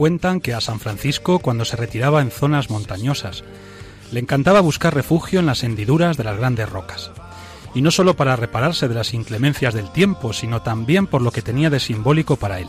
[0.00, 3.44] Cuentan que a San Francisco, cuando se retiraba en zonas montañosas,
[4.10, 7.10] le encantaba buscar refugio en las hendiduras de las grandes rocas.
[7.74, 11.42] Y no solo para repararse de las inclemencias del tiempo, sino también por lo que
[11.42, 12.66] tenía de simbólico para él.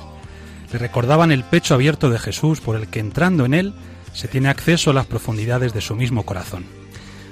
[0.74, 3.74] Le recordaban el pecho abierto de Jesús por el que entrando en él
[4.12, 6.66] se tiene acceso a las profundidades de su mismo corazón.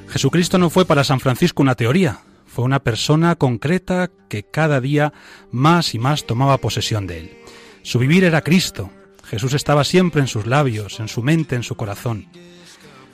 [0.08, 5.12] Jesucristo no fue para San Francisco una teoría, fue una persona concreta que cada día
[5.52, 7.38] más y más tomaba posesión de él.
[7.84, 8.92] Su vivir era Cristo.
[9.30, 12.28] Jesús estaba siempre en sus labios, en su mente, en su corazón.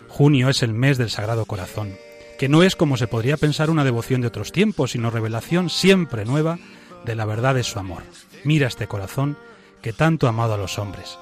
[0.08, 1.94] Junio es el mes del Sagrado Corazón,
[2.40, 6.24] que no es como se podría pensar una devoción de otros tiempos, sino revelación siempre
[6.24, 6.58] nueva
[7.04, 8.04] de la verdad de su amor.
[8.46, 9.38] Mira este corazón
[9.82, 11.18] que tanto ha amado a los hombres.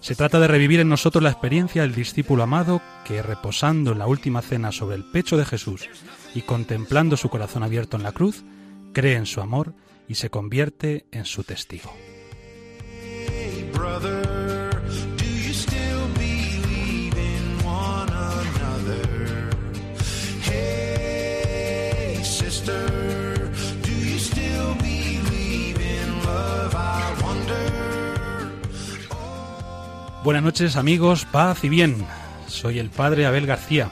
[0.00, 4.06] Se trata de revivir en nosotros la experiencia del discípulo amado que, reposando en la
[4.06, 5.88] última cena sobre el pecho de Jesús
[6.36, 8.44] y contemplando su corazón abierto en la cruz,
[8.92, 9.74] cree en su amor
[10.06, 11.92] y se convierte en su testigo.
[30.22, 32.06] Buenas noches amigos, paz y bien.
[32.46, 33.90] Soy el padre Abel García.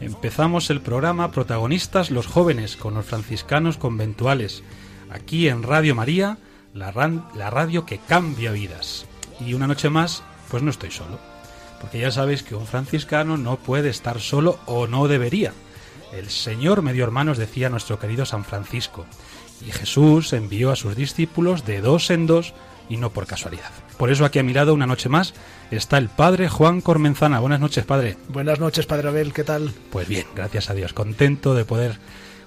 [0.00, 4.62] Empezamos el programa Protagonistas los jóvenes con los franciscanos conventuales,
[5.10, 6.38] aquí en Radio María,
[6.74, 9.06] la radio que cambia vidas.
[9.44, 11.18] Y una noche más, pues no estoy solo,
[11.80, 15.52] porque ya sabéis que un franciscano no puede estar solo o no debería.
[16.12, 19.06] El Señor medio hermanos decía nuestro querido San Francisco,
[19.66, 22.54] y Jesús envió a sus discípulos de dos en dos
[22.88, 23.70] y no por casualidad.
[23.96, 25.34] Por eso aquí a mi lado, una noche más,
[25.70, 27.40] está el padre Juan Cormenzana.
[27.40, 28.16] Buenas noches, padre.
[28.28, 29.72] Buenas noches, Padre Abel, ¿qué tal?
[29.90, 30.92] Pues bien, gracias a Dios.
[30.92, 31.98] Contento de poder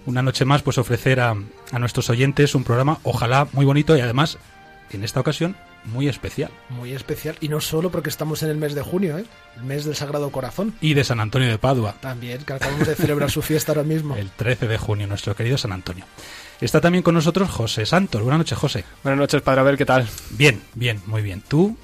[0.06, 1.36] una noche más pues ofrecer a,
[1.72, 4.38] a nuestros oyentes un programa, ojalá muy bonito y además,
[4.92, 5.56] en esta ocasión,
[5.86, 6.52] muy especial.
[6.70, 9.26] Muy especial, y no solo porque estamos en el mes de junio, ¿eh?
[9.58, 10.74] el mes del Sagrado Corazón.
[10.82, 14.16] Y de San Antonio de Padua, También, que acabamos de celebrar su fiesta ahora mismo.
[14.18, 16.06] el 13 de junio, nuestro querido San Antonio.
[16.62, 18.22] Está también con nosotros José Santos.
[18.22, 18.86] Buenas noches, José.
[19.04, 20.08] Buenas noches, Padre Abel, ¿qué tal?
[20.32, 21.42] Bien, bien, muy bien.
[21.48, 21.78] ¿Tú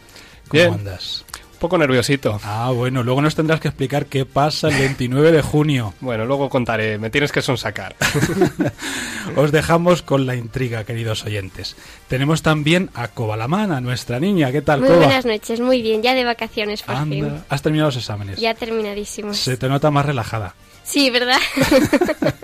[0.48, 0.74] cómo Bien.
[0.74, 1.26] andas?
[1.62, 2.42] Poco nerviosito.
[2.44, 5.94] Ah, bueno, luego nos tendrás que explicar qué pasa el 29 de junio.
[6.02, 7.96] Bueno, luego contaré, me tienes que sonsacar.
[9.36, 11.76] Os dejamos con la intriga, queridos oyentes.
[12.08, 14.52] Tenemos también a Cobalamán, a nuestra niña.
[14.52, 15.06] ¿Qué tal, Muy Coba?
[15.06, 17.26] buenas noches, muy bien, ya de vacaciones por fin.
[17.26, 18.40] Anda, has terminado los exámenes.
[18.40, 19.38] Ya terminadísimos.
[19.38, 20.56] Se te nota más relajada.
[20.84, 21.38] Sí, ¿verdad?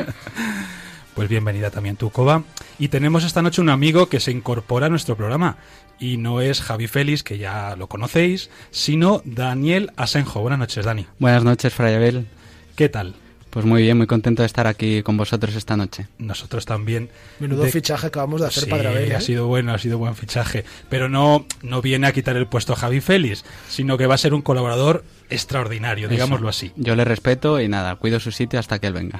[1.17, 2.43] Pues bienvenida también tú, Coba.
[2.77, 5.57] Y tenemos esta noche un amigo que se incorpora a nuestro programa.
[5.99, 10.41] Y no es Javi Félix, que ya lo conocéis, sino Daniel Asenjo.
[10.41, 11.07] Buenas noches, Dani.
[11.19, 12.27] Buenas noches, Fray Abel.
[12.75, 13.15] ¿Qué tal?
[13.49, 16.05] Pues muy bien, muy contento de estar aquí con vosotros esta noche.
[16.19, 17.09] Nosotros también.
[17.39, 19.11] Menudo De- fichaje acabamos de hacer, Sí, Padre Abel.
[19.11, 19.15] ¿eh?
[19.15, 20.63] ha sido bueno, ha sido buen fichaje.
[20.89, 24.19] Pero no, no viene a quitar el puesto a Javi Félix, sino que va a
[24.19, 26.71] ser un colaborador extraordinario, digámoslo así.
[26.75, 29.17] Yo le respeto y nada, cuido su sitio hasta que él venga.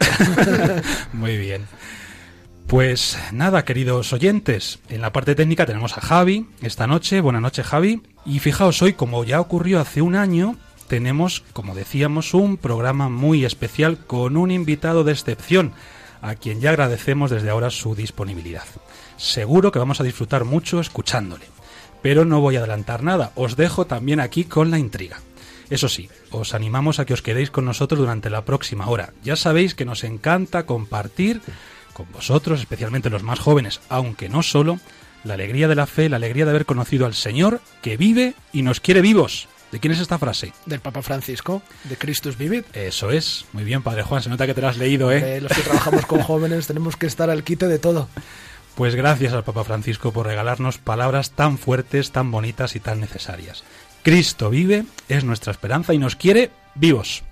[1.14, 1.66] Muy bien.
[2.68, 7.22] Pues nada, queridos oyentes, en la parte técnica tenemos a Javi esta noche.
[7.22, 8.02] Buenas noches, Javi.
[8.26, 10.58] Y fijaos, hoy, como ya ocurrió hace un año,
[10.90, 15.72] tenemos, como decíamos, un programa muy especial con un invitado de excepción,
[16.22, 18.66] a quien ya agradecemos desde ahora su disponibilidad.
[19.16, 21.46] Seguro que vamos a disfrutar mucho escuchándole.
[22.02, 25.22] Pero no voy a adelantar nada, os dejo también aquí con la intriga.
[25.70, 29.14] Eso sí, os animamos a que os quedéis con nosotros durante la próxima hora.
[29.24, 31.42] Ya sabéis que nos encanta compartir
[31.98, 34.80] con vosotros, especialmente los más jóvenes, aunque no solo,
[35.24, 38.62] la alegría de la fe, la alegría de haber conocido al Señor que vive y
[38.62, 39.48] nos quiere vivos.
[39.72, 40.54] ¿De quién es esta frase?
[40.68, 42.68] Del Papa Francisco, de Christus Vivit.
[42.74, 43.46] Eso es.
[43.52, 45.38] Muy bien, Padre Juan, se nota que te lo has leído, ¿eh?
[45.38, 48.08] Eh, los que trabajamos con jóvenes tenemos que estar al quite de todo.
[48.76, 53.64] Pues gracias al Papa Francisco por regalarnos palabras tan fuertes, tan bonitas y tan necesarias.
[54.04, 57.24] Cristo vive, es nuestra esperanza y nos quiere vivos.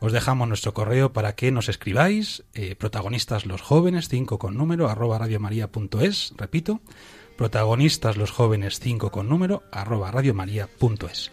[0.00, 4.88] Os dejamos nuestro correo para que nos escribáis, eh, protagonistas los jóvenes, 5 con número,
[4.88, 6.80] arroba radiomaria.es, repito,
[7.36, 11.32] protagonistas los jóvenes 5 con número, arroba radiomaria.es.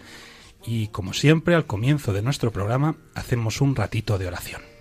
[0.65, 4.75] Y como siempre, al comienzo de nuestro programa, hacemos un ratito de oración.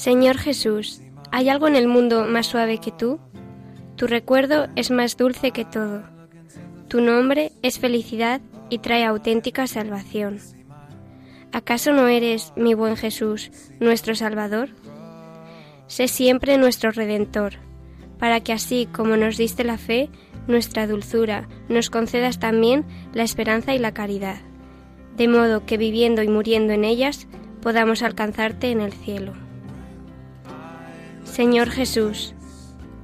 [0.00, 3.20] Señor Jesús, ¿hay algo en el mundo más suave que tú?
[3.96, 6.04] Tu recuerdo es más dulce que todo.
[6.88, 10.38] Tu nombre es felicidad y trae auténtica salvación.
[11.52, 14.70] ¿Acaso no eres, mi buen Jesús, nuestro Salvador?
[15.86, 17.56] Sé siempre nuestro Redentor,
[18.18, 20.08] para que así como nos diste la fe,
[20.46, 24.40] nuestra dulzura, nos concedas también la esperanza y la caridad,
[25.18, 27.28] de modo que viviendo y muriendo en ellas
[27.60, 29.49] podamos alcanzarte en el cielo.
[31.30, 32.34] Señor Jesús,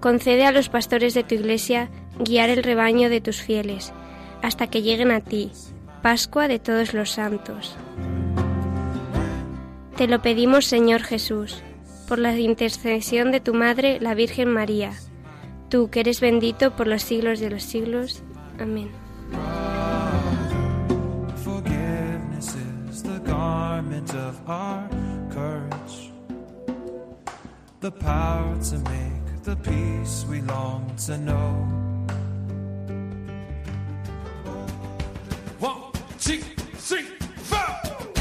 [0.00, 3.93] concede a los pastores de tu iglesia guiar el rebaño de tus fieles,
[4.43, 5.52] hasta que lleguen a ti,
[6.02, 7.76] Pascua de todos los santos.
[9.96, 11.62] Te lo pedimos, Señor Jesús,
[12.08, 14.93] por la intercesión de tu Madre, la Virgen María,
[15.69, 18.22] tú que eres bendito por los siglos de los siglos.
[18.58, 18.90] Amén.
[27.81, 31.52] The power to make the peace we long to know.
[35.58, 36.40] One, two,
[36.78, 37.02] three,
[37.37, 38.15] four.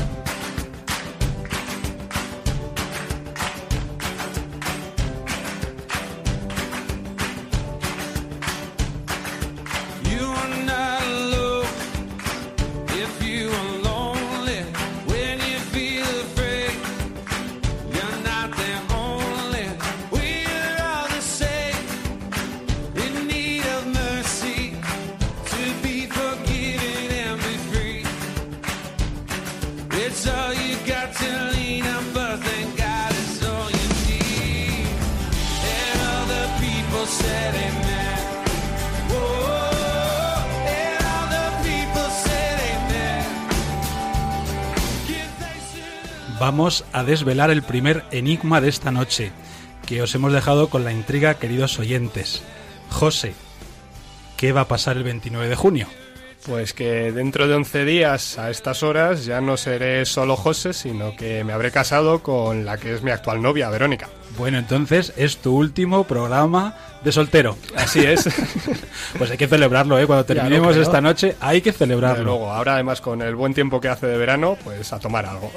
[46.45, 49.31] Vamos a desvelar el primer enigma de esta noche,
[49.88, 52.44] que os hemos dejado con la intriga, queridos oyentes.
[52.92, 53.33] José,
[54.38, 55.88] ¿qué va a pasar el 29 de junio?
[56.45, 61.15] Pues que dentro de 11 días a estas horas ya no seré solo José, sino
[61.15, 64.07] que me habré casado con la que es mi actual novia, Verónica.
[64.38, 67.57] Bueno, entonces es tu último programa de soltero.
[67.75, 68.30] Así es.
[69.18, 70.06] Pues hay que celebrarlo, ¿eh?
[70.06, 72.25] Cuando terminemos esta noche hay que celebrarlo.
[72.25, 75.53] luego, ahora además con el buen tiempo que hace de verano, pues a tomar algo.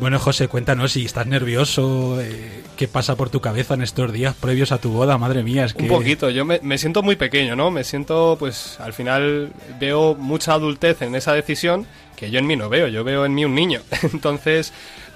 [0.00, 4.34] Bueno, José, cuéntanos si estás nervioso, eh, qué pasa por tu cabeza en estos días
[4.34, 5.82] previos a tu boda, madre mía, es que...
[5.82, 7.70] Un poquito, yo me, me siento muy pequeño, ¿no?
[7.70, 11.86] Me siento, pues al final veo mucha adultez en esa decisión
[12.16, 13.82] que yo en mí no veo, yo veo en mí un niño.
[14.14, 14.72] Entonces,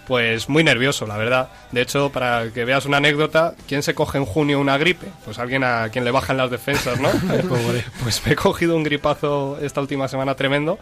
[0.07, 1.49] pues muy nervioso, la verdad.
[1.73, 5.07] De hecho, para que veas una anécdota, ¿quién se coge en junio una gripe?
[5.25, 7.09] Pues alguien a quien le bajan las defensas, ¿no?
[8.03, 10.79] pues me he cogido un gripazo esta última semana tremendo.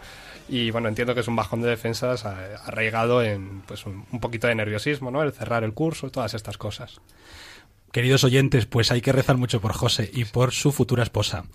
[0.53, 4.45] Y bueno, entiendo que es un bajón de defensas arraigado en pues un, un poquito
[4.45, 5.23] de nerviosismo, ¿no?
[5.23, 7.01] El cerrar el curso, todas estas cosas.
[7.91, 11.45] Queridos oyentes, pues hay que rezar mucho por José y por su futura esposa,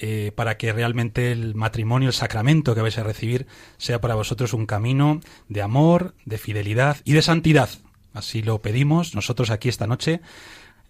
[0.00, 3.46] eh, para que realmente el matrimonio, el sacramento que vais a recibir,
[3.76, 7.70] sea para vosotros un camino de amor, de fidelidad y de santidad.
[8.14, 10.22] Así lo pedimos nosotros aquí esta noche.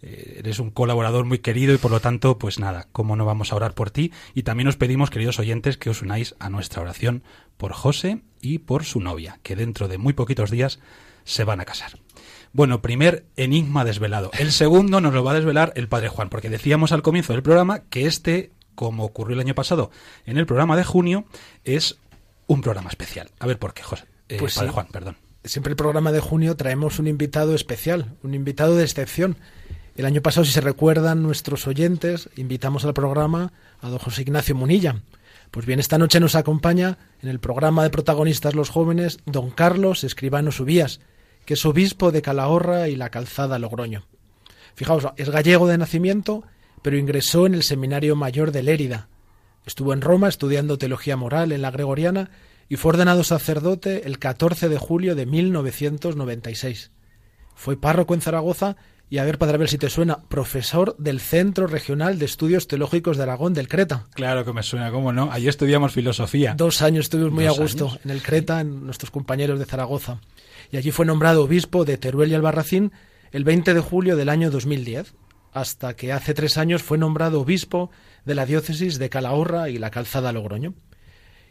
[0.02, 3.52] Eh, eres un colaborador muy querido y por lo tanto, pues nada, cómo no vamos
[3.52, 4.12] a orar por ti.
[4.34, 7.22] Y también os pedimos, queridos oyentes, que os unáis a nuestra oración
[7.56, 10.80] por José y por su novia, que dentro de muy poquitos días
[11.24, 11.98] se van a casar.
[12.52, 14.30] Bueno, primer enigma desvelado.
[14.38, 17.42] El segundo nos lo va a desvelar el padre Juan, porque decíamos al comienzo del
[17.42, 19.90] programa que este, como ocurrió el año pasado
[20.24, 21.26] en el programa de junio,
[21.64, 21.98] es
[22.46, 23.30] un programa especial.
[23.38, 24.04] A ver por qué, José.
[24.28, 24.74] Eh, Pues padre sí.
[24.74, 25.16] Juan, perdón.
[25.44, 29.36] Siempre el programa de junio traemos un invitado especial, un invitado de excepción.
[30.00, 33.52] El año pasado, si se recuerdan nuestros oyentes, invitamos al programa
[33.82, 35.02] a don José Ignacio Munilla.
[35.50, 40.02] Pues bien, esta noche nos acompaña en el programa de protagonistas los jóvenes don Carlos
[40.02, 41.00] Escribano Subías,
[41.44, 44.06] que es obispo de Calahorra y la Calzada Logroño.
[44.74, 46.44] Fijaos, es gallego de nacimiento,
[46.80, 49.08] pero ingresó en el Seminario Mayor de Lérida.
[49.66, 52.30] Estuvo en Roma estudiando teología moral en la Gregoriana
[52.70, 56.90] y fue ordenado sacerdote el 14 de julio de 1996.
[57.54, 58.78] Fue párroco en Zaragoza
[59.10, 63.16] y, a ver, Padre Abel, si te suena, profesor del Centro Regional de Estudios Teológicos
[63.16, 64.06] de Aragón del Creta.
[64.14, 65.32] Claro que me suena, ¿cómo no?
[65.32, 66.54] Allí estudiamos filosofía.
[66.56, 68.00] Dos años estuvimos muy ¿Dos a gusto años?
[68.04, 70.20] en el Creta, en nuestros compañeros de Zaragoza.
[70.70, 72.92] Y allí fue nombrado obispo de Teruel y Albarracín
[73.32, 75.14] el 20 de julio del año 2010,
[75.52, 77.90] hasta que hace tres años fue nombrado obispo
[78.24, 80.74] de la diócesis de Calahorra y la Calzada Logroño.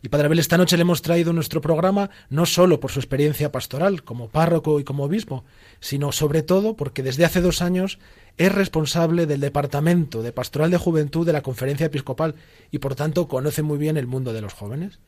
[0.02, 3.52] Y Padre Abel, esta noche le hemos traído nuestro programa no solo por su experiencia
[3.52, 5.44] pastoral como párroco y como obispo,
[5.82, 8.00] sino sobre todo porque desde hace dos años
[8.38, 12.36] es responsable del Departamento de Pastoral de Juventud de la Conferencia Episcopal
[12.72, 15.00] y por tanto conoce muy bien el mundo de los jóvenes.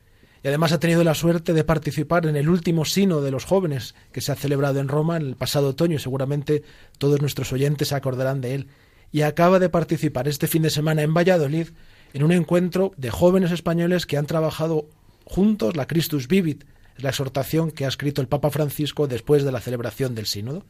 [0.44, 3.94] y además ha tenido la suerte de participar en el último sino de los jóvenes
[4.12, 5.98] que se ha celebrado en Roma el pasado otoño.
[6.00, 6.64] Seguramente
[6.98, 8.66] todos nuestros oyentes se acordarán de él.
[9.12, 11.68] Y acaba de participar este fin de semana en Valladolid
[12.12, 14.86] en un encuentro de jóvenes españoles que han trabajado
[15.24, 16.64] juntos la Christus Vivit,
[16.96, 20.64] es la exhortación que ha escrito el Papa Francisco después de la celebración del sínodo.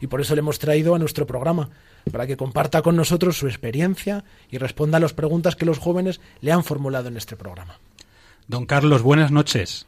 [0.00, 1.70] Y por eso le hemos traído a nuestro programa,
[2.12, 6.20] para que comparta con nosotros su experiencia y responda a las preguntas que los jóvenes
[6.40, 7.78] le han formulado en este programa.
[8.46, 9.86] Don Carlos, buenas noches.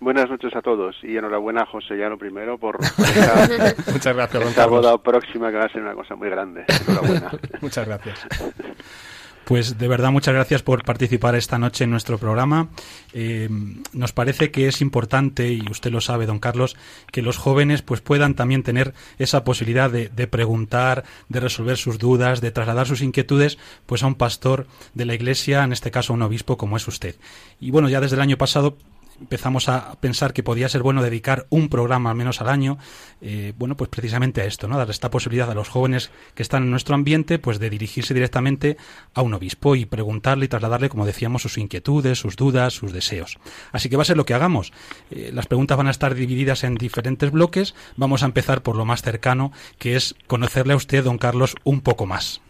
[0.00, 4.48] Buenas noches a todos y enhorabuena a José Llano primero por esta, Muchas gracias, don
[4.48, 6.64] esta boda próxima que va a ser una cosa muy grande.
[6.86, 7.30] Enhorabuena.
[7.60, 8.26] Muchas gracias.
[9.50, 12.68] Pues de verdad muchas gracias por participar esta noche en nuestro programa.
[13.12, 13.48] Eh,
[13.92, 16.76] nos parece que es importante, y usted lo sabe, don Carlos,
[17.10, 21.98] que los jóvenes pues puedan también tener esa posibilidad de, de preguntar, de resolver sus
[21.98, 26.12] dudas, de trasladar sus inquietudes, pues a un pastor de la Iglesia, en este caso
[26.12, 27.16] a un obispo como es usted.
[27.58, 28.76] Y bueno, ya desde el año pasado
[29.20, 32.78] empezamos a pensar que podía ser bueno dedicar un programa al menos al año,
[33.20, 34.78] eh, bueno, pues precisamente a esto, ¿no?
[34.78, 38.76] Dar esta posibilidad a los jóvenes que están en nuestro ambiente, pues de dirigirse directamente
[39.14, 43.38] a un obispo y preguntarle y trasladarle, como decíamos, sus inquietudes, sus dudas, sus deseos.
[43.72, 44.72] Así que va a ser lo que hagamos.
[45.10, 47.74] Eh, las preguntas van a estar divididas en diferentes bloques.
[47.96, 51.80] Vamos a empezar por lo más cercano, que es conocerle a usted, don Carlos, un
[51.80, 52.40] poco más.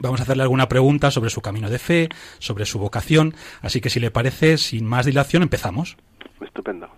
[0.00, 3.90] Vamos a hacerle alguna pregunta sobre su camino de fe, sobre su vocación, así que
[3.90, 5.96] si le parece, sin más dilación, empezamos.
[6.40, 6.88] Estupendo.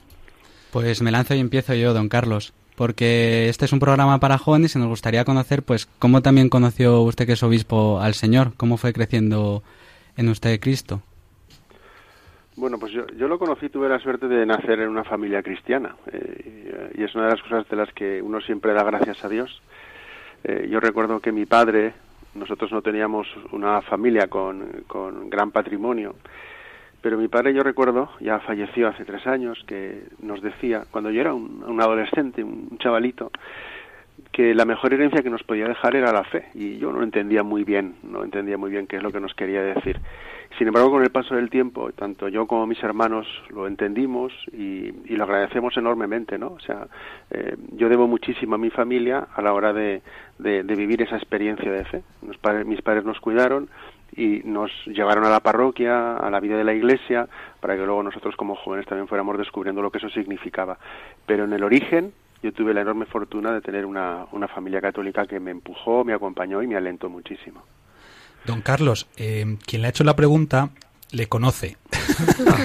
[0.72, 4.74] Pues me lanzo y empiezo yo, don Carlos, porque este es un programa para jóvenes
[4.74, 8.76] y nos gustaría conocer, pues, cómo también conoció usted que es obispo al Señor, cómo
[8.76, 9.62] fue creciendo
[10.16, 11.02] en usted Cristo.
[12.56, 15.94] Bueno, pues yo, yo lo conocí, tuve la suerte de nacer en una familia cristiana
[16.10, 19.28] eh, y es una de las cosas de las que uno siempre da gracias a
[19.28, 19.62] Dios.
[20.42, 21.92] Eh, yo recuerdo que mi padre,
[22.38, 26.14] nosotros no teníamos una familia con, con gran patrimonio,
[27.00, 31.20] pero mi padre yo recuerdo, ya falleció hace tres años, que nos decía, cuando yo
[31.20, 33.30] era un, un adolescente, un chavalito,
[34.32, 37.42] que la mejor herencia que nos podía dejar era la fe y yo no entendía
[37.42, 40.00] muy bien, no entendía muy bien qué es lo que nos quería decir.
[40.56, 44.90] Sin embargo, con el paso del tiempo, tanto yo como mis hermanos lo entendimos y,
[45.14, 46.48] lo agradecemos enormemente, ¿no?
[46.48, 46.88] O sea,
[47.30, 50.02] eh, yo debo muchísimo a mi familia a la hora de,
[50.38, 52.02] vivir esa experiencia de fe.
[52.26, 53.68] Los padres- mis padres nos cuidaron
[54.16, 57.28] y nos llevaron a la parroquia, a la vida de la iglesia,
[57.60, 60.78] para que luego nosotros como jóvenes también fuéramos descubriendo lo que eso significaba.
[61.26, 62.12] Pero en el origen
[62.42, 66.14] yo tuve la enorme fortuna de tener una, una familia católica que me empujó, me
[66.14, 67.62] acompañó y me alentó muchísimo.
[68.46, 70.70] Don Carlos, eh, quien le ha hecho la pregunta
[71.10, 71.76] le conoce.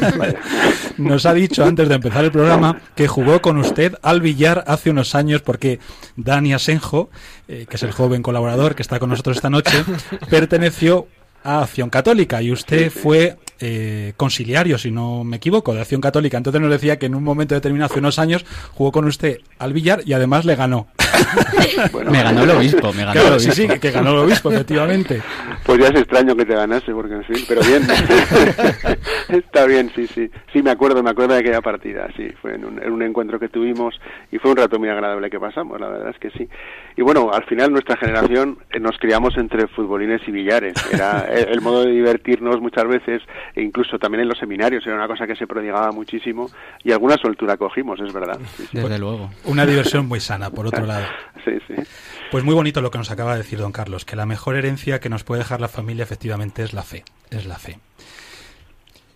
[0.98, 4.90] Nos ha dicho antes de empezar el programa que jugó con usted al billar hace
[4.90, 5.80] unos años porque
[6.16, 7.10] Dani Asenjo,
[7.48, 9.84] eh, que es el joven colaborador que está con nosotros esta noche,
[10.30, 11.08] perteneció
[11.44, 16.38] a Acción Católica y usted fue eh, conciliario, si no me equivoco, de Acción Católica.
[16.38, 19.74] Entonces nos decía que en un momento determinado, hace unos años, jugó con usted al
[19.74, 20.88] billar y además le ganó.
[21.92, 23.74] Bueno, Me ganó el obispo, me ganó Claro, el sí, obispo.
[23.74, 25.22] sí, que ganó el obispo, efectivamente.
[25.66, 27.84] Pues ya es extraño que te ganase, porque en fin, pero bien.
[29.30, 30.30] Está bien, sí, sí.
[30.52, 32.30] Sí, me acuerdo, me acuerdo de aquella partida, sí.
[32.42, 34.00] Fue en un, en un encuentro que tuvimos
[34.32, 36.48] y fue un rato muy agradable que pasamos, la verdad es que sí.
[36.96, 40.74] Y bueno, al final nuestra generación eh, nos criamos entre futbolines y billares.
[40.92, 43.22] Era el, el modo de divertirnos muchas veces,
[43.56, 46.50] e incluso también en los seminarios, era una cosa que se prodigaba muchísimo
[46.84, 48.38] y alguna soltura cogimos, es verdad.
[48.58, 48.78] Sí, sí.
[48.78, 49.30] Desde luego.
[49.46, 51.03] Una diversión muy sana, por otro lado.
[51.44, 51.76] Sí, sí.
[52.32, 55.00] Pues muy bonito lo que nos acaba de decir don Carlos, que la mejor herencia
[55.00, 57.80] que nos puede dejar la familia efectivamente es la fe, es la fe.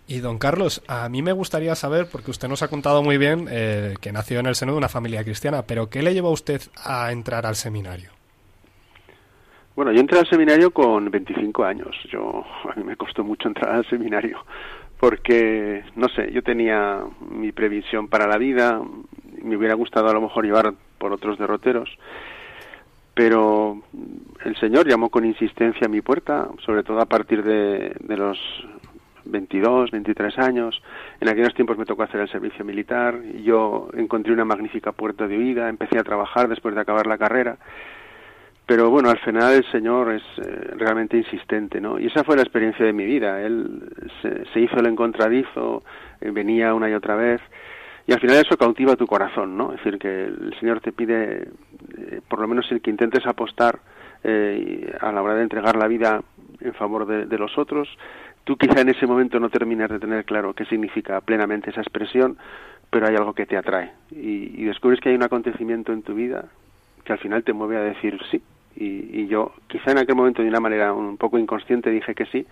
[0.06, 3.46] Y don Carlos, a mí me gustaría saber, porque usted nos ha contado muy bien
[3.50, 6.32] eh, que nació en el seno de una familia cristiana, pero ¿qué le llevó a
[6.32, 8.10] usted a entrar al seminario?
[9.76, 11.94] Bueno, yo entré al seminario con 25 años.
[12.10, 14.44] Yo a mí me costó mucho entrar al seminario
[14.98, 18.80] porque no sé, yo tenía mi previsión para la vida,
[19.42, 21.90] me hubiera gustado a lo mejor llevar por otros derroteros,
[23.14, 23.82] pero
[24.44, 28.38] el Señor llamó con insistencia a mi puerta, sobre todo a partir de, los
[29.24, 30.80] 22, 23 años.
[31.20, 35.26] En aquellos tiempos me tocó hacer el servicio militar y yo encontré una magnífica puerta
[35.26, 37.58] de huida, empecé a trabajar después de acabar la carrera
[38.68, 41.98] pero bueno, al final el Señor es eh, realmente insistente, ¿no?
[41.98, 43.40] Y esa fue la experiencia de mi vida.
[43.40, 43.90] Él
[44.20, 45.82] se, se hizo el encontradizo,
[46.20, 47.40] eh, venía una y otra vez,
[48.08, 49.74] y al final eso cautiva tu corazón, ¿no?
[49.74, 51.50] Es decir, que el Señor te pide,
[51.98, 53.80] eh, por lo menos el que intentes apostar
[54.24, 56.22] eh, a la hora de entregar la vida
[56.60, 57.86] en favor de, los otros,
[58.44, 62.38] tú quizá en ese momento no terminas de tener claro qué significa plenamente esa expresión,
[62.88, 66.14] pero hay algo que te atrae y, y descubres que hay un acontecimiento en tu
[66.14, 66.46] vida
[67.04, 68.42] que al final te mueve a decir sí.
[68.74, 72.24] Y, y yo, quizá en aquel momento de una manera un poco inconsciente dije que
[72.24, 72.46] sí,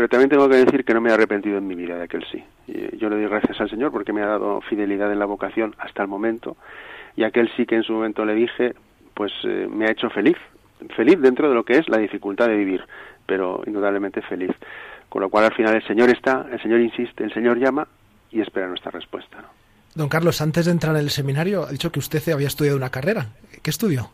[0.00, 2.24] pero también tengo que decir que no me he arrepentido en mi vida de aquel
[2.32, 2.42] sí.
[2.66, 5.74] Y yo le doy gracias al Señor porque me ha dado fidelidad en la vocación
[5.78, 6.56] hasta el momento
[7.16, 8.72] y aquel sí que en su momento le dije,
[9.12, 10.38] pues eh, me ha hecho feliz,
[10.96, 12.82] feliz dentro de lo que es la dificultad de vivir,
[13.26, 14.52] pero indudablemente feliz.
[15.10, 17.86] Con lo cual al final el Señor está, el Señor insiste, el Señor llama
[18.30, 19.36] y espera nuestra respuesta.
[19.42, 19.48] ¿no?
[19.94, 22.88] Don Carlos, antes de entrar en el seminario, ha dicho que usted había estudiado una
[22.88, 23.26] carrera.
[23.62, 24.08] ¿Qué estudió?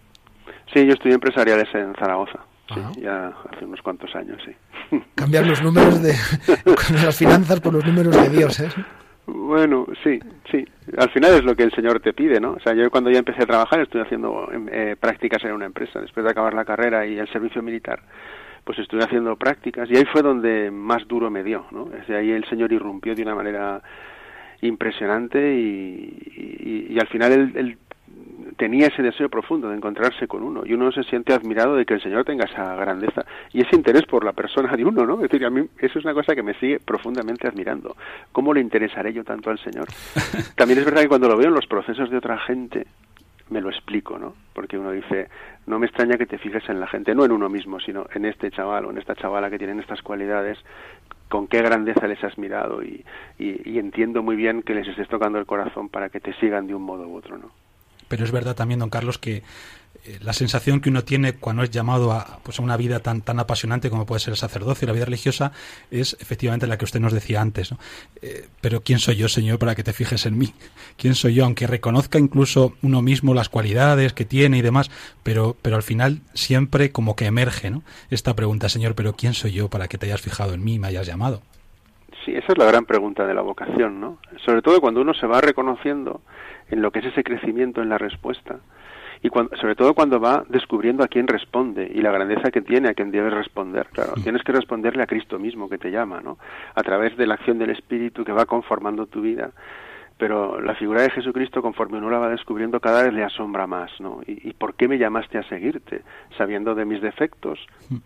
[0.74, 2.40] Sí, yo estudié empresariales en Zaragoza.
[2.68, 2.92] Sí, Ajá.
[2.96, 5.00] ya hace unos cuantos años, sí.
[5.14, 6.14] Cambiar los números de
[7.04, 8.68] las finanzas por los números de Dios, ¿eh?
[9.26, 10.20] Bueno, sí,
[10.50, 10.64] sí.
[10.96, 12.52] Al final es lo que el Señor te pide, ¿no?
[12.52, 15.66] O sea, yo cuando ya empecé a trabajar estuve haciendo em, eh, prácticas en una
[15.66, 16.00] empresa.
[16.00, 18.00] Después de acabar la carrera y el servicio militar,
[18.62, 21.86] pues estuve haciendo prácticas y ahí fue donde más duro me dio, ¿no?
[21.86, 23.82] Desde ahí el Señor irrumpió de una manera
[24.62, 27.78] impresionante y, y- y al final él, él
[28.56, 31.94] tenía ese deseo profundo de encontrarse con uno y uno se siente admirado de que
[31.94, 35.16] el Señor tenga esa grandeza y ese interés por la persona de uno, ¿no?
[35.16, 37.96] Es decir, a mí eso es una cosa que me sigue profundamente admirando.
[38.32, 39.86] ¿Cómo le interesaré yo tanto al Señor?
[40.56, 42.86] También es verdad que cuando lo veo en los procesos de otra gente
[43.50, 44.34] me lo explico, ¿no?
[44.54, 45.28] Porque uno dice,
[45.66, 48.24] no me extraña que te fijes en la gente, no en uno mismo, sino en
[48.24, 50.58] este chaval o en esta chavala que tienen estas cualidades,
[51.28, 53.04] con qué grandeza les has mirado y,
[53.38, 56.74] y, entiendo muy bien que les estés tocando el corazón para que te sigan de
[56.74, 57.50] un modo u otro, ¿no?
[58.08, 59.42] Pero es verdad también, don Carlos, que
[60.20, 63.38] la sensación que uno tiene cuando es llamado a, pues, a una vida tan, tan
[63.38, 65.52] apasionante como puede ser el sacerdocio la vida religiosa
[65.90, 67.72] es efectivamente la que usted nos decía antes.
[67.72, 67.78] ¿no?
[68.22, 70.52] Eh, pero ¿quién soy yo, Señor, para que te fijes en mí?
[70.96, 71.44] ¿Quién soy yo?
[71.44, 74.90] Aunque reconozca incluso uno mismo las cualidades que tiene y demás,
[75.22, 77.82] pero, pero al final siempre como que emerge ¿no?
[78.10, 80.78] esta pregunta, Señor, pero ¿quién soy yo para que te hayas fijado en mí y
[80.78, 81.42] me hayas llamado?
[82.24, 84.18] Sí, esa es la gran pregunta de la vocación, ¿no?
[84.44, 86.22] Sobre todo cuando uno se va reconociendo
[86.68, 88.58] en lo que es ese crecimiento en la respuesta
[89.26, 92.90] y cuando, sobre todo cuando va descubriendo a quién responde y la grandeza que tiene
[92.90, 93.88] a quien debe responder.
[93.92, 96.38] Claro, tienes que responderle a Cristo mismo que te llama, ¿no?
[96.76, 99.50] A través de la acción del Espíritu que va conformando tu vida.
[100.16, 103.90] Pero la figura de Jesucristo, conforme uno la va descubriendo, cada vez le asombra más,
[103.98, 104.20] ¿no?
[104.24, 106.02] ¿Y, y por qué me llamaste a seguirte?
[106.38, 107.58] Sabiendo de mis defectos,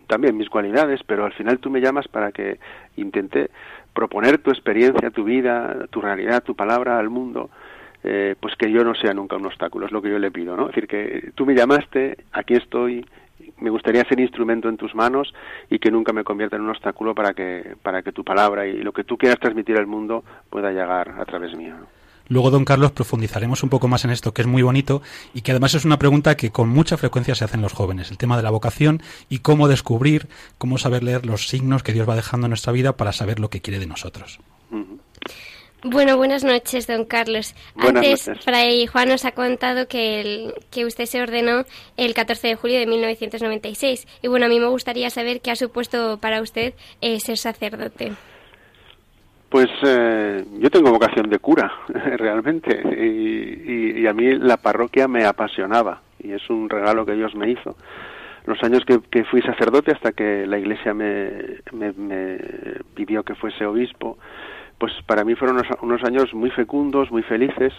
[0.07, 2.59] también mis cualidades, pero al final tú me llamas para que
[2.97, 3.51] intente
[3.93, 7.51] proponer tu experiencia, tu vida, tu realidad, tu palabra al mundo,
[8.03, 10.55] eh, pues que yo no sea nunca un obstáculo, es lo que yo le pido,
[10.55, 10.69] ¿no?
[10.69, 13.05] Es decir, que tú me llamaste, aquí estoy,
[13.59, 15.33] me gustaría ser instrumento en tus manos
[15.69, 18.81] y que nunca me convierta en un obstáculo para que, para que tu palabra y
[18.81, 21.75] lo que tú quieras transmitir al mundo pueda llegar a través mío.
[21.79, 22.01] ¿no?
[22.31, 25.01] Luego, don Carlos, profundizaremos un poco más en esto, que es muy bonito
[25.33, 28.17] y que además es una pregunta que con mucha frecuencia se hacen los jóvenes, el
[28.17, 32.15] tema de la vocación y cómo descubrir, cómo saber leer los signos que Dios va
[32.15, 34.39] dejando en nuestra vida para saber lo que quiere de nosotros.
[35.83, 37.55] Bueno, buenas noches, don Carlos.
[37.73, 38.45] Buenas Antes, noches.
[38.45, 41.63] Fray Juan nos ha contado que, el- que usted se ordenó
[41.97, 44.07] el 14 de julio de 1996.
[44.21, 48.11] Y bueno, a mí me gustaría saber qué ha supuesto para usted eh, ser sacerdote.
[49.49, 55.07] Pues eh, yo tengo vocación de cura, realmente, y, y- y a mí la parroquia
[55.07, 57.75] me apasionaba, y es un regalo que Dios me hizo.
[58.45, 61.31] Los años que, que fui sacerdote hasta que la iglesia me,
[61.73, 62.37] me- me
[62.95, 64.17] pidió que fuese obispo,
[64.81, 67.71] pues para mí fueron unos, unos años muy fecundos, muy felices,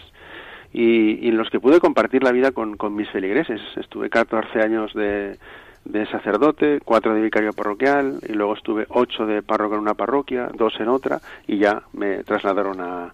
[0.71, 3.59] y, en los que pude compartir la vida con, con mis feligreses.
[3.75, 5.37] Estuve 14 años de,
[5.83, 10.49] de sacerdote, cuatro de vicario parroquial, y luego estuve ocho de párroco en una parroquia,
[10.53, 13.13] dos en otra, y ya me trasladaron a,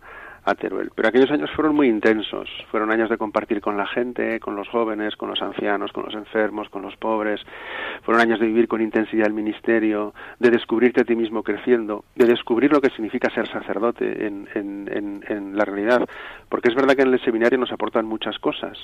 [0.49, 0.91] a.
[0.95, 4.67] Pero aquellos años fueron muy intensos, fueron años de compartir con la gente, con los
[4.69, 7.41] jóvenes, con los ancianos, con los enfermos, con los pobres,
[8.03, 12.25] fueron años de vivir con intensidad el ministerio, de descubrirte a ti mismo creciendo, de
[12.25, 16.07] descubrir lo que significa ser sacerdote en, en, en, en la realidad,
[16.49, 18.77] porque es verdad que en el seminario nos aportan muchas cosas,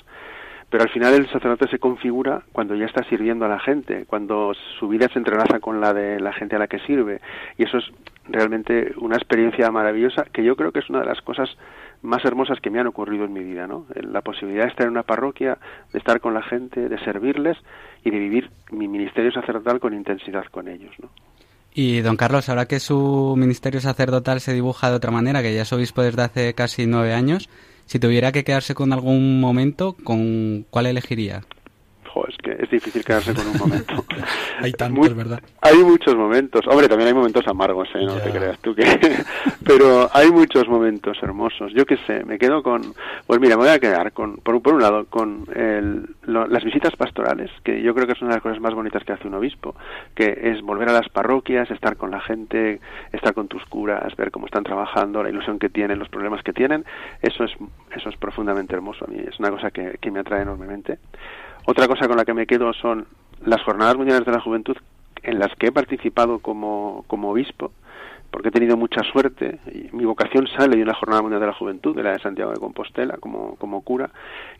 [0.68, 4.52] pero al final el sacerdote se configura cuando ya está sirviendo a la gente, cuando
[4.78, 7.20] su vida se entrelaza con la de la gente a la que sirve.
[7.56, 7.84] Y eso es
[8.28, 11.48] realmente una experiencia maravillosa que yo creo que es una de las cosas
[12.02, 13.86] más hermosas que me han ocurrido en mi vida, ¿no?
[13.94, 15.58] La posibilidad de estar en una parroquia,
[15.92, 17.56] de estar con la gente, de servirles
[18.04, 21.10] y de vivir mi ministerio sacerdotal con intensidad con ellos, ¿no?
[21.74, 25.62] Y don Carlos, ahora que su ministerio sacerdotal se dibuja de otra manera, que ya
[25.62, 27.50] es obispo desde hace casi nueve años,
[27.84, 31.42] si tuviera que quedarse con algún momento, ¿con cuál elegiría?
[32.16, 34.04] Jo, es que es difícil quedarse con un momento.
[34.62, 35.40] Hay tantos, Muy- ¿verdad?
[35.60, 36.66] Hay muchos momentos.
[36.66, 38.04] Hombre, también hay momentos amargos, ¿eh?
[38.04, 38.84] No te creas tú que...
[39.66, 41.72] Pero hay muchos momentos hermosos.
[41.74, 42.80] Yo qué sé, me quedo con...
[43.26, 46.64] Pues mira, me voy a quedar con, por, por un lado, con el- lo- las
[46.64, 49.26] visitas pastorales, que yo creo que es una de las cosas más bonitas que hace
[49.28, 49.74] un obispo,
[50.14, 52.80] que es volver a las parroquias, estar con la gente,
[53.12, 56.52] estar con tus curas, ver cómo están trabajando, la ilusión que tienen, los problemas que
[56.52, 56.84] tienen.
[57.20, 57.50] Eso es,
[57.94, 59.18] eso es profundamente hermoso a mí.
[59.28, 60.98] Es una cosa que, que me atrae enormemente.
[61.66, 63.06] Otra cosa con la que me quedo son
[63.44, 64.76] las jornadas mundiales de la juventud
[65.22, 67.72] en las que he participado como, como obispo
[68.30, 69.58] porque he tenido mucha suerte.
[69.92, 72.58] Mi vocación sale de una Jornada Mundial de la Juventud, de la de Santiago de
[72.58, 74.10] Compostela, como, como cura,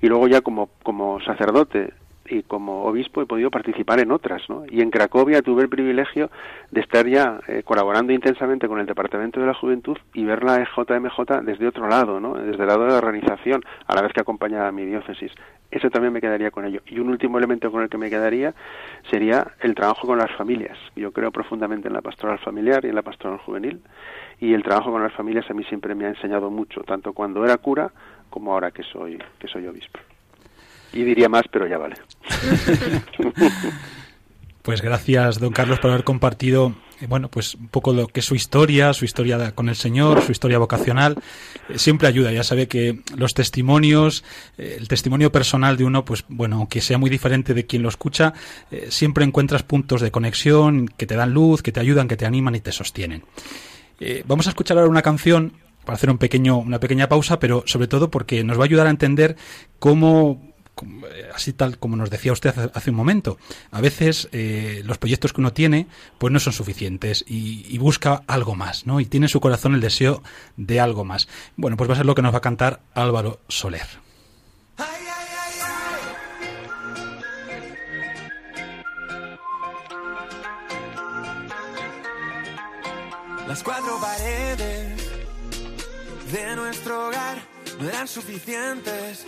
[0.01, 1.93] y luego ya como, como sacerdote
[2.29, 4.65] y como obispo he podido participar en otras, ¿no?
[4.69, 6.31] Y en Cracovia tuve el privilegio
[6.71, 10.61] de estar ya eh, colaborando intensamente con el Departamento de la Juventud y ver la
[10.61, 12.35] E JMJ desde otro lado, ¿no?
[12.35, 15.33] Desde el lado de la organización, a la vez que acompañaba a mi diócesis.
[15.71, 16.81] Eso también me quedaría con ello.
[16.87, 18.55] Y un último elemento con el que me quedaría
[19.11, 20.79] sería el trabajo con las familias.
[20.95, 23.81] Yo creo profundamente en la pastoral familiar y en la pastoral juvenil.
[24.41, 27.45] Y el trabajo con las familias a mí siempre me ha enseñado mucho, tanto cuando
[27.45, 27.91] era cura
[28.31, 29.99] como ahora que soy, que soy obispo.
[30.97, 31.97] Y diría más, pero ya vale.
[34.63, 38.27] Pues gracias, don Carlos, por haber compartido, eh, bueno, pues un poco lo que es
[38.27, 41.15] su historia, su historia con el Señor, su historia vocacional.
[41.69, 44.25] Eh, siempre ayuda, ya sabe que los testimonios,
[44.59, 47.89] eh, el testimonio personal de uno, pues bueno, aunque sea muy diferente de quien lo
[47.89, 48.35] escucha,
[48.89, 52.57] siempre encuentras puntos de conexión que te dan luz, que te ayudan, que te animan
[52.57, 53.23] y te sostienen.
[54.25, 55.53] Vamos a escuchar ahora una canción
[55.85, 58.89] para hacer un pequeño, una pequeña pausa, pero sobre todo porque nos va a ayudar
[58.89, 59.37] a entender
[59.79, 60.56] cómo,
[61.35, 63.39] así tal como nos decía usted hace, un momento,
[63.71, 65.87] a veces eh, los proyectos que uno tiene
[66.19, 69.01] pues no son suficientes y, y busca algo más, ¿no?
[69.01, 70.23] Y tiene en su corazón el deseo
[70.57, 71.29] de algo más.
[71.57, 73.87] Bueno, pues va a ser lo que nos va a cantar Álvaro Soler.
[83.47, 84.97] Las cuatro paredes
[86.33, 87.39] de nuestro hogar
[87.81, 89.25] no eran suficientes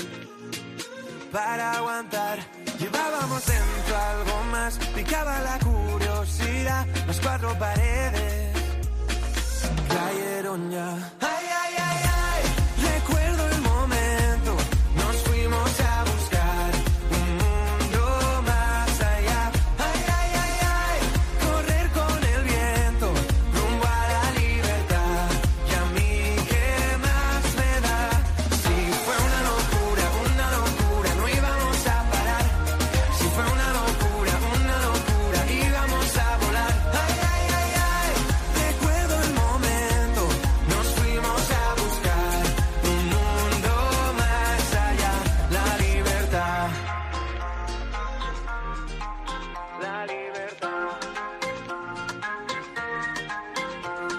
[1.32, 2.38] para aguantar.
[2.78, 6.86] Llevábamos dentro algo más, picaba la curiosidad.
[7.06, 8.52] Las cuatro paredes
[9.88, 11.12] cayeron ya.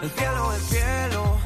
[0.01, 1.37] El cielo, el cielo,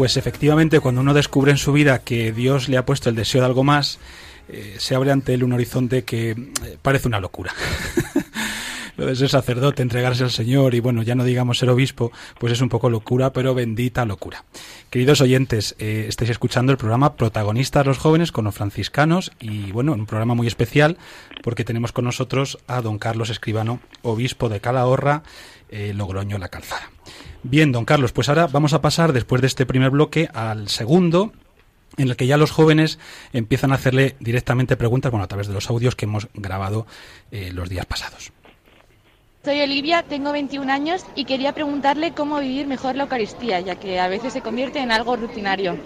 [0.00, 3.42] Pues efectivamente, cuando uno descubre en su vida que Dios le ha puesto el deseo
[3.42, 3.98] de algo más,
[4.48, 7.52] eh, se abre ante él un horizonte que eh, parece una locura.
[8.96, 12.54] Lo de ser sacerdote, entregarse al Señor y bueno, ya no digamos ser obispo, pues
[12.54, 14.46] es un poco locura, pero bendita locura.
[14.88, 19.92] Queridos oyentes, eh, estáis escuchando el programa Protagonistas los jóvenes con los franciscanos y bueno,
[19.92, 20.96] un programa muy especial
[21.42, 25.24] porque tenemos con nosotros a don Carlos Escribano, obispo de Calahorra,
[25.68, 26.90] eh, Logroño, La Calzada.
[27.42, 31.32] Bien, don Carlos, pues ahora vamos a pasar después de este primer bloque al segundo,
[31.96, 32.98] en el que ya los jóvenes
[33.32, 36.86] empiezan a hacerle directamente preguntas, bueno, a través de los audios que hemos grabado
[37.30, 38.32] eh, los días pasados.
[39.42, 43.98] Soy Olivia, tengo 21 años y quería preguntarle cómo vivir mejor la Eucaristía, ya que
[43.98, 45.78] a veces se convierte en algo rutinario.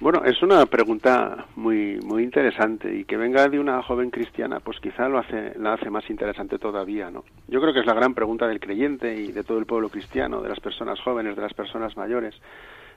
[0.00, 4.78] Bueno, es una pregunta muy muy interesante y que venga de una joven cristiana, pues
[4.78, 7.24] quizá lo hace la hace más interesante todavía, ¿no?
[7.48, 10.40] Yo creo que es la gran pregunta del creyente y de todo el pueblo cristiano,
[10.40, 12.36] de las personas jóvenes, de las personas mayores.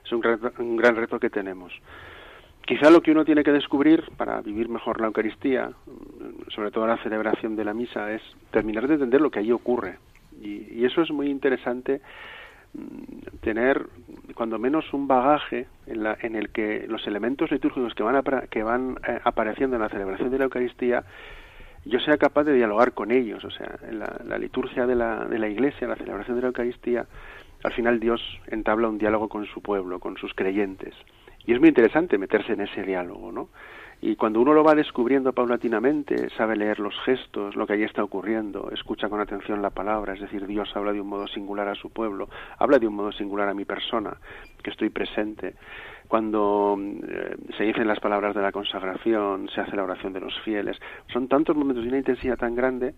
[0.04, 1.72] Es un gran, un gran reto que tenemos.
[2.64, 5.72] quizá lo que uno tiene que descubrir para vivir mejor la Eucaristía,
[6.54, 9.98] sobre todo la celebración de la misa, es terminar de entender lo que allí ocurre.
[10.40, 12.00] Y, y eso es muy interesante
[13.40, 13.86] tener
[14.34, 18.62] cuando menos un bagaje en, la- en el que los elementos litúrgicos que van, que
[18.62, 21.04] van eh, apareciendo en la celebración de la Eucaristía
[21.84, 23.44] yo sea capaz de dialogar con ellos.
[23.44, 26.46] O sea, en la, la liturgia de la, de la Iglesia, la celebración de la
[26.48, 27.06] Eucaristía,
[27.64, 30.94] al final Dios entabla un diálogo con su pueblo, con sus creyentes.
[31.44, 33.48] Y es muy interesante meterse en ese diálogo, ¿no?
[34.04, 38.02] Y cuando uno lo va descubriendo paulatinamente, sabe leer los gestos, lo que allí está
[38.02, 41.76] ocurriendo, escucha con atención la palabra, es decir, Dios habla de un modo singular a
[41.76, 44.16] su pueblo, habla de un modo singular a mi persona,
[44.60, 45.54] que estoy presente.
[46.08, 50.36] Cuando eh, se dicen las palabras de la consagración, se hace la oración de los
[50.40, 50.76] fieles,
[51.12, 52.96] son tantos momentos de una intensidad tan grande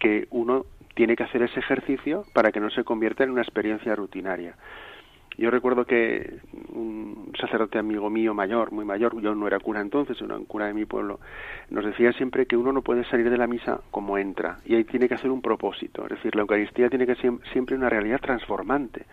[0.00, 3.94] que uno tiene que hacer ese ejercicio para que no se convierta en una experiencia
[3.94, 4.56] rutinaria.
[5.40, 6.38] Yo recuerdo que
[6.74, 10.66] un sacerdote amigo mío mayor, muy mayor, yo no era cura entonces, era un cura
[10.66, 11.18] de mi pueblo,
[11.70, 14.84] nos decía siempre que uno no puede salir de la misa como entra y ahí
[14.84, 18.20] tiene que hacer un propósito, es decir, la Eucaristía tiene que ser siempre una realidad
[18.20, 19.06] transformante.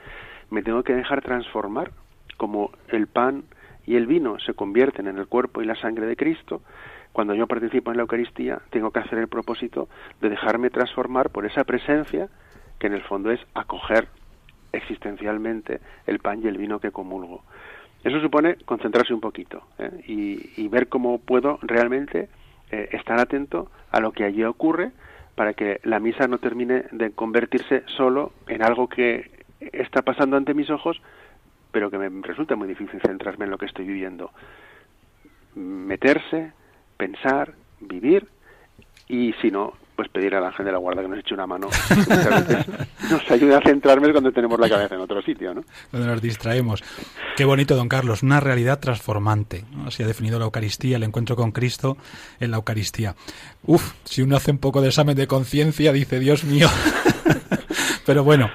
[0.50, 1.92] Me tengo que dejar transformar
[2.36, 3.46] como el pan
[3.86, 6.62] y el vino se convierten en el cuerpo y la sangre de Cristo.
[7.14, 9.88] Cuando yo participo en la Eucaristía, tengo que hacer el propósito
[10.20, 12.28] de dejarme transformar por esa presencia
[12.80, 14.10] que en el fondo es acoger
[14.72, 17.44] existencialmente el pan y el vino que comulgo.
[18.04, 20.04] Eso supone concentrarse un poquito ¿eh?
[20.08, 22.30] y, ver cómo puedo realmente
[22.72, 24.92] eh, estar atento a lo que allí ocurre
[25.36, 30.54] para que la misa no termine de convertirse solo en algo que está pasando ante
[30.54, 31.02] mis ojos,
[31.72, 34.32] pero que me resulta muy difícil centrarme en lo que estoy viviendo.
[35.56, 36.54] Meterse,
[36.98, 38.28] pensar, vivir
[39.08, 41.70] y si no, pues pedir al ángel de la guarda que nos eche una mano.
[41.98, 42.66] Muchas veces
[43.12, 45.64] nos ayuda a centrarme cuando tenemos la cabeza en otro sitio, ¿no?
[45.90, 46.84] Cuando nos distraemos.
[47.36, 49.66] Qué bonito, don Carlos, una realidad transformante.
[49.72, 49.88] ¿no?
[49.88, 51.98] Así ha definido la Eucaristía, el encuentro con Cristo
[52.40, 53.16] en la Eucaristía.
[53.64, 56.70] Uf, si uno hace un poco de examen de conciencia, dice, Dios mío.
[58.06, 58.52] Pero bueno,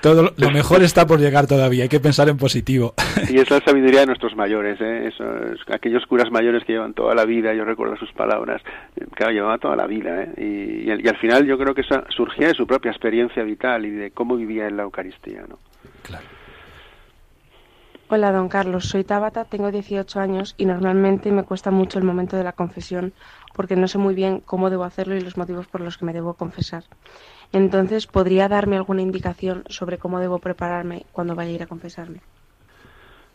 [0.00, 2.94] todo lo mejor está por llegar todavía, hay que pensar en positivo.
[3.28, 5.08] Y es la sabiduría de nuestros mayores, ¿eh?
[5.08, 8.62] Esos, aquellos curas mayores que llevan toda la vida, yo recuerdo sus palabras,
[9.14, 10.34] claro, llevaba toda la vida, ¿eh?
[10.36, 13.86] Y, y, y, al final yo creo que eso surgía de su propia experiencia vital
[13.86, 15.58] y de cómo vivía en la Eucaristía, ¿no?
[16.02, 16.24] Claro.
[18.10, 22.38] Hola, don Carlos, soy Tabata, tengo 18 años y normalmente me cuesta mucho el momento
[22.38, 23.12] de la confesión
[23.52, 26.14] porque no sé muy bien cómo debo hacerlo y los motivos por los que me
[26.14, 26.84] debo confesar.
[27.52, 32.20] Entonces, ¿podría darme alguna indicación sobre cómo debo prepararme cuando vaya a ir a confesarme?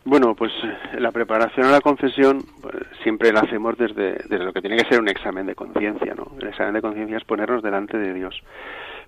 [0.06, 0.52] Bueno, pues
[0.98, 4.88] la preparación a la confesión pues, siempre la hacemos desde, desde lo que tiene que
[4.88, 6.32] ser un examen de conciencia, ¿no?
[6.38, 8.38] El examen de conciencia es ponernos delante de Dios.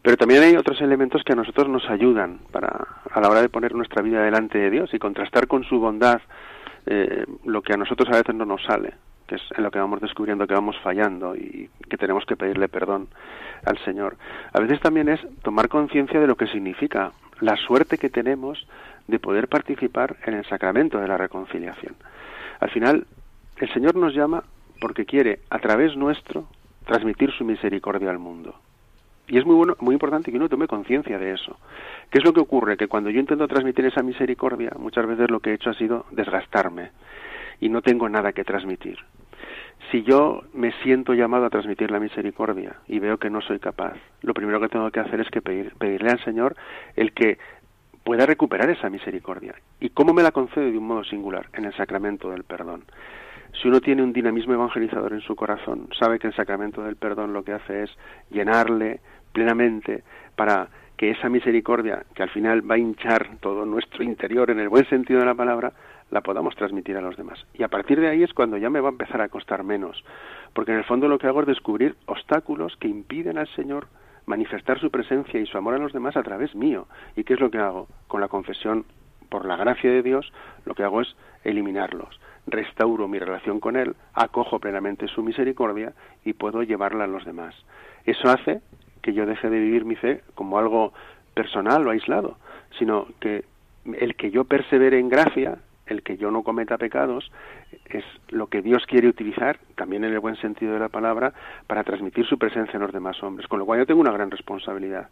[0.01, 3.51] Pero también hay otros elementos que a nosotros nos ayudan para a la hora de
[3.51, 6.21] poner nuestra vida delante de Dios y contrastar con su bondad
[6.87, 8.95] eh, lo que a nosotros a veces no nos sale,
[9.27, 12.69] que es en lo que vamos descubriendo que vamos fallando y que tenemos que pedirle
[12.69, 13.09] perdón
[13.65, 14.17] al Señor.
[14.53, 18.67] A veces también es tomar conciencia de lo que significa la suerte que tenemos
[19.07, 21.95] de poder participar en el sacramento de la reconciliación.
[22.61, 23.07] Al final,
[23.59, 24.45] el Señor nos llama
[24.81, 26.49] porque quiere, a través nuestro,
[26.85, 28.55] transmitir su misericordia al mundo.
[29.29, 31.59] Y es muy bueno, muy importante que uno tome conciencia de eso.
[32.11, 32.77] ¿Qué es lo que ocurre?
[32.77, 36.07] Que cuando yo intento transmitir esa misericordia, muchas veces lo que he hecho ha sido
[36.13, 36.91] desgastarme
[37.61, 38.99] y no tengo nada que transmitir.
[39.91, 43.95] Si yo me siento llamado a transmitir la misericordia y veo que no soy capaz,
[44.23, 46.57] lo primero que tengo que hacer es que pedir, pedirle al Señor
[46.97, 47.39] el que
[48.03, 49.55] pueda recuperar esa misericordia.
[49.81, 51.49] ¿Y cómo me la concede de un modo singular?
[51.53, 52.85] En el sacramento del perdón.
[53.61, 57.33] Si uno tiene un dinamismo evangelizador en su corazón, sabe que el sacramento del perdón
[57.33, 57.91] lo que hace es
[58.31, 59.01] llenarle
[59.33, 60.03] plenamente
[60.35, 64.69] para que esa misericordia, que al final va a hinchar todo nuestro interior en el
[64.69, 65.73] buen sentido de la palabra,
[66.11, 67.45] la podamos transmitir a los demás.
[67.55, 70.05] Y a partir de ahí es cuando ya me va a empezar a costar menos,
[70.53, 73.89] porque en el fondo lo que hago es descubrir obstáculos que impiden al Señor
[74.27, 76.87] manifestar su presencia y su amor a los demás a través mío.
[77.15, 77.89] ¿Y qué es lo que hago?
[78.09, 78.85] Con la confesión,
[79.29, 80.33] por la gracia de Dios,
[80.65, 82.21] lo que hago es eliminarlos.
[82.47, 87.55] Restauro mi relación con Él, acojo plenamente su misericordia y puedo llevarla a los demás.
[88.05, 88.61] Eso hace
[89.03, 90.93] que yo deje de vivir mi fe como algo
[91.35, 92.39] personal o aislado,
[92.79, 93.45] sino que
[93.99, 97.31] el que yo persevere en gracia, el que yo no cometa pecados,
[97.87, 101.33] es lo que Dios quiere utilizar, también en el buen sentido de la palabra,
[101.67, 103.49] para transmitir su presencia en los demás hombres.
[103.49, 105.09] Con lo cual yo tengo una gran responsabilidad.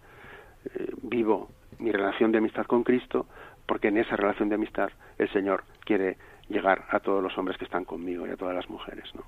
[0.74, 3.26] Eh, vivo mi relación de amistad con Cristo,
[3.66, 6.16] porque en esa relación de amistad el Señor quiere
[6.48, 9.22] llegar a todos los hombres que están conmigo y a todas las mujeres, ¿no?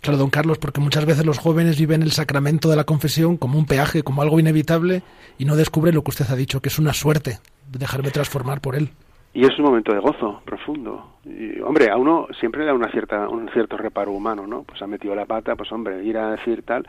[0.00, 3.58] Claro, don Carlos, porque muchas veces los jóvenes viven el sacramento de la confesión como
[3.58, 5.02] un peaje, como algo inevitable,
[5.38, 7.38] y no descubren lo que usted ha dicho, que es una suerte
[7.72, 8.90] dejarme transformar por él.
[9.36, 11.18] Y es un momento de gozo profundo.
[11.22, 14.62] Y, hombre, a uno siempre le da una cierta, un cierto reparo humano, ¿no?
[14.62, 16.88] Pues ha metido la pata, pues hombre, ir a decir tal.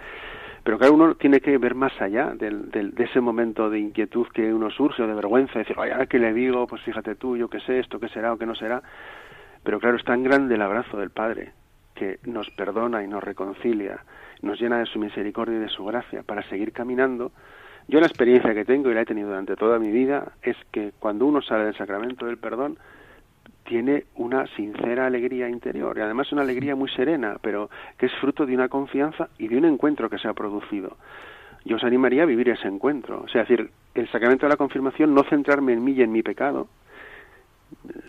[0.63, 4.53] Pero claro, uno tiene que ver más allá del, de ese momento de inquietud que
[4.53, 7.49] uno surge o de vergüenza, decir, ay, ahora que le digo, pues fíjate tú, yo
[7.49, 8.81] qué sé, esto qué será o qué no será.
[9.61, 11.51] Pero claro, es tan grande el abrazo del Padre
[11.95, 14.05] que nos perdona y nos reconcilia,
[14.41, 17.33] nos llena de su misericordia y de su gracia para seguir caminando.
[17.87, 20.91] Yo la experiencia que tengo y la he tenido durante toda mi vida es que
[20.99, 22.77] cuando uno sale del sacramento del perdón,
[23.63, 28.45] tiene una sincera alegría interior y además una alegría muy serena, pero que es fruto
[28.45, 30.97] de una confianza y de un encuentro que se ha producido.
[31.65, 34.57] Yo os animaría a vivir ese encuentro, o sea, es decir, el sacramento de la
[34.57, 36.67] confirmación, no centrarme en mí y en mi pecado,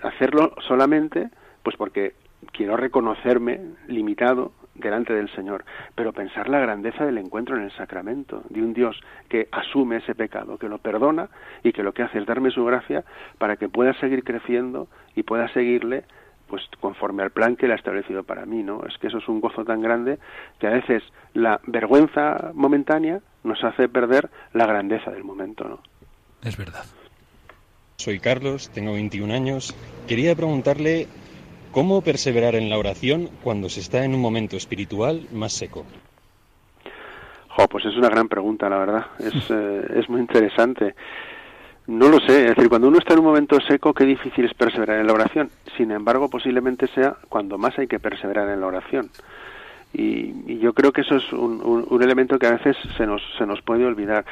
[0.02, 1.28] hacerlo solamente
[1.62, 2.14] pues porque
[2.52, 5.64] quiero reconocerme limitado delante del Señor,
[5.94, 10.14] pero pensar la grandeza del encuentro en el sacramento, de un Dios que asume ese
[10.14, 11.28] pecado, que lo perdona
[11.62, 13.04] y que lo que hace es darme su gracia
[13.38, 16.04] para que pueda seguir creciendo y pueda seguirle
[16.48, 18.82] pues conforme al plan que él ha establecido para mí, ¿no?
[18.86, 20.18] Es que eso es un gozo tan grande
[20.58, 21.02] que a veces
[21.34, 25.80] la vergüenza momentánea nos hace perder la grandeza del momento, ¿no?
[26.42, 26.84] Es verdad.
[27.96, 29.74] Soy Carlos, tengo 21 años.
[30.06, 31.08] Quería preguntarle
[31.72, 35.84] cómo perseverar en la oración cuando se está en un momento espiritual más seco.
[37.70, 39.06] Pues es una gran pregunta, la verdad.
[39.18, 40.94] Es, eh, es muy interesante.
[41.88, 44.54] No lo sé, es decir, cuando uno está en un momento seco, qué difícil es
[44.54, 45.50] perseverar en la oración.
[45.76, 49.10] Sin embargo, posiblemente sea cuando más hay que perseverar en la oración.
[49.94, 53.06] Y, y yo creo que eso es un, un- un elemento que a veces se
[53.06, 54.24] nos, se nos puede olvidar.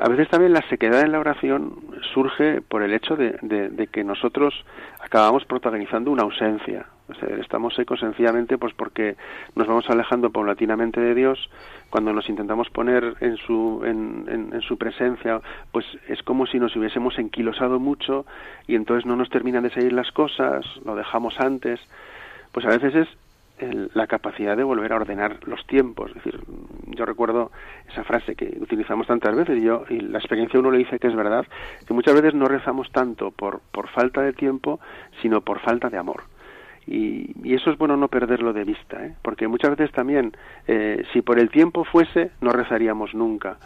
[0.00, 1.74] A veces también la sequedad en la oración
[2.14, 4.54] surge por el hecho de, que nosotros
[5.00, 6.86] acabamos protagonizando una ausencia.
[7.08, 9.16] O sea, estamos secos sencillamente pues porque
[9.54, 11.50] nos vamos alejando paulatinamente de Dios.
[11.90, 16.58] Cuando nos intentamos poner en su, en, en- en su presencia, pues es como si
[16.58, 18.24] nos hubiésemos enquilosado mucho
[18.66, 21.80] y entonces no nos terminan de salir las cosas, lo dejamos antes.
[22.52, 23.08] Pues a veces es
[23.62, 26.10] el- la capacidad de volver a ordenar los tiempos.
[26.10, 26.40] Es decir,
[26.88, 27.50] yo recuerdo
[27.90, 31.08] esa frase que utilizamos tantas veces y yo y la experiencia uno le dice que
[31.08, 31.46] es verdad,
[31.86, 34.80] que muchas veces no rezamos tanto por, por falta de tiempo,
[35.20, 36.24] sino por falta de amor.
[36.86, 39.14] Y, y eso es bueno no perderlo de vista, ¿eh?
[39.22, 40.32] porque muchas veces también,
[40.66, 43.58] eh, si por el tiempo fuese, no rezaríamos nunca,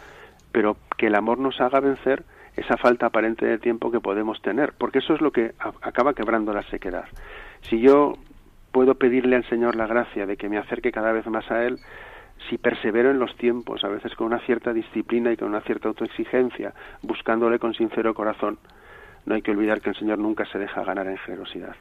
[0.51, 2.23] pero que el amor nos haga vencer
[2.55, 6.53] esa falta aparente de tiempo que podemos tener, porque eso es lo que acaba quebrando
[6.53, 7.05] la sequedad.
[7.61, 8.13] Si yo
[8.77, 11.79] puedo pedirle al Señor la gracia de que me acerque cada vez más a Él,
[12.47, 15.87] si persevero en los tiempos, a veces con una cierta disciplina y con una cierta
[15.87, 18.59] autoexigencia, buscándole con sincero corazón,
[19.27, 21.75] no hay que olvidar que el Señor nunca se deja ganar en generosidad.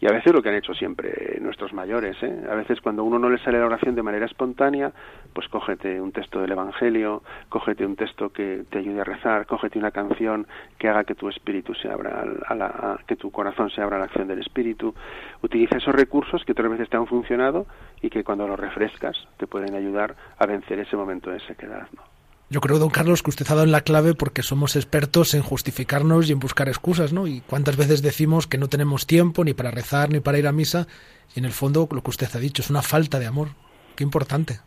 [0.00, 2.42] Y a veces lo que han hecho siempre nuestros mayores, ¿eh?
[2.50, 4.92] a veces cuando uno no le sale la oración de manera espontánea,
[5.32, 9.78] pues cógete un texto del Evangelio, cógete un texto que te ayude a rezar, cógete
[9.78, 10.46] una canción
[10.78, 13.96] que haga que tu espíritu se abra, a la, a- que tu corazón se abra
[13.96, 14.94] a la acción del espíritu.
[15.42, 17.66] Utiliza esos recursos que otras veces te han funcionado
[18.02, 21.86] y que cuando los refrescas te pueden ayudar a vencer ese momento de sequedad.
[21.96, 22.13] ¿no?
[22.54, 25.42] Yo creo, don Carlos, que usted ha dado en la clave porque somos expertos en
[25.42, 27.26] justificarnos y en buscar excusas, ¿no?
[27.26, 30.52] Y cuántas veces decimos que no tenemos tiempo ni para rezar ni para ir a
[30.52, 30.86] misa,
[31.34, 33.48] y en el fondo lo que usted ha dicho es una falta de amor.
[33.96, 34.60] Qué importante.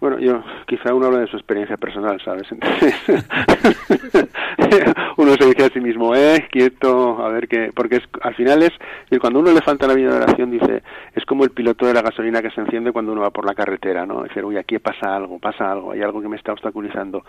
[0.00, 2.50] Bueno, yo quizá uno habla de su experiencia personal, ¿sabes?
[2.50, 2.92] Entonces,
[5.24, 8.62] uno se dice a sí mismo, eh, quieto, a ver qué, porque es, al final
[8.62, 8.72] es,
[9.10, 10.82] y cuando uno le falta la vida de oración, dice,
[11.14, 13.54] es como el piloto de la gasolina que se enciende cuando uno va por la
[13.54, 14.22] carretera, ¿no?
[14.22, 17.24] Decir, uy, aquí pasa algo, pasa algo, hay algo que me está obstaculizando.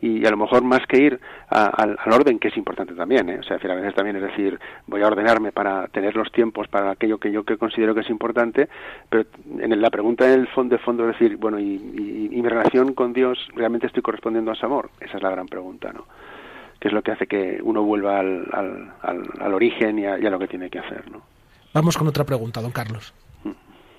[0.00, 3.38] Y a lo mejor más que ir a- al, orden, que es importante también, ¿eh?
[3.38, 6.90] O sea, a veces también es decir, voy a ordenarme para tener los tiempos para
[6.90, 8.68] aquello que yo que considero que es importante,
[9.08, 9.24] pero
[9.60, 11.74] en la pregunta en el fondo, de fondo es decir, bueno, y,
[12.32, 14.90] y- mi relación con Dios, ¿realmente estoy correspondiendo a ese amor?
[15.00, 16.06] Esa es la gran pregunta, ¿no?
[16.82, 20.18] Que es lo que hace que uno vuelva al, al, al, al origen y a,
[20.18, 21.22] y a lo que tiene que hacer, ¿no?
[21.72, 23.14] Vamos con otra pregunta, don Carlos.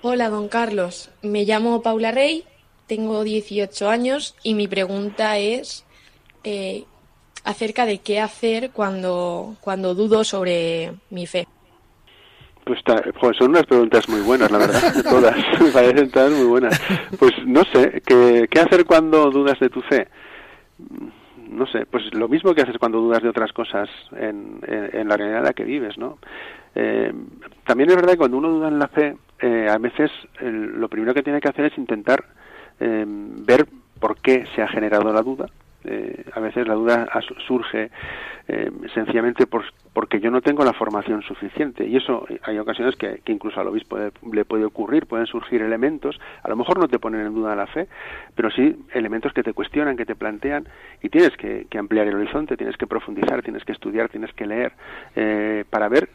[0.02, 1.10] Hola, don Carlos.
[1.22, 2.44] Me llamo Paula Rey,
[2.86, 5.86] tengo 18 años y mi pregunta es
[6.44, 6.84] eh,
[7.44, 11.48] acerca de qué hacer cuando, cuando dudo sobre mi fe.
[12.66, 16.46] Pues está- joder, son unas preguntas muy buenas, la verdad, todas, me parecen todas muy
[16.46, 16.78] buenas.
[17.18, 20.06] Pues no sé, ¿qué, qué hacer cuando dudas de tu fe?
[21.54, 25.16] No sé, pues lo mismo que haces cuando dudas de otras cosas en, en- la
[25.16, 26.18] realidad en la que vives, ¿no?
[26.74, 27.12] Eh,
[27.66, 31.14] también es verdad que cuando uno duda en la fe, eh, a veces lo primero
[31.14, 32.24] que tiene que hacer es intentar
[32.80, 33.66] eh, ver
[34.00, 35.46] por qué se ha generado la duda
[35.84, 37.08] Eh, a veces la duda
[37.46, 37.90] surge
[38.48, 42.96] eh, sencillamente por- porque yo no tengo la formación suficiente y eso eh, hay ocasiones
[42.96, 46.88] que, incluso al obispo le, le puede ocurrir, pueden surgir elementos, a lo mejor no
[46.88, 47.86] te ponen en duda la fe,
[48.34, 50.66] pero sí elementos que te cuestionan, que te plantean
[51.02, 54.46] y tienes que, que ampliar el horizonte, tienes que profundizar, tienes que estudiar, tienes que
[54.46, 54.72] leer
[55.16, 56.08] eh, para ver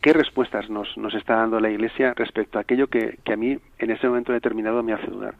[0.00, 3.58] qué respuestas nos, nos está dando la Iglesia respecto a aquello que, que a mí
[3.78, 5.34] en ese momento determinado me hace dudar.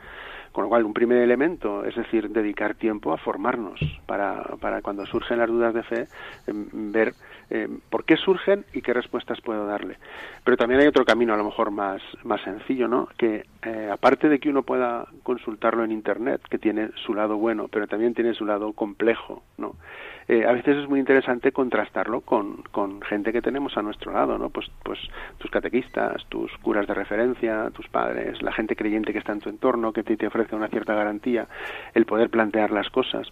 [0.52, 5.06] Con lo cual, un primer elemento, es decir, dedicar tiempo a formarnos para, para cuando
[5.06, 6.08] surgen las dudas de fe,
[6.46, 7.14] em, ver
[7.50, 9.96] eh, por qué surgen y qué respuestas puedo darle.
[10.44, 13.08] Pero también hay otro camino, a lo mejor más, más sencillo, ¿no?
[13.16, 17.68] Que eh, aparte de que uno pueda consultarlo en Internet, que tiene su lado bueno,
[17.68, 19.76] pero también tiene su lado complejo, ¿no?
[20.28, 24.36] Eh, a veces es muy interesante contrastarlo con, con gente que tenemos a nuestro lado,
[24.36, 24.50] ¿no?
[24.50, 24.98] Pues, pues
[25.38, 29.48] tus catequistas, tus curas de referencia, tus padres, la gente creyente que está en tu
[29.48, 31.48] entorno, que te, te ofrece una cierta garantía,
[31.94, 33.26] el poder plantear las cosas.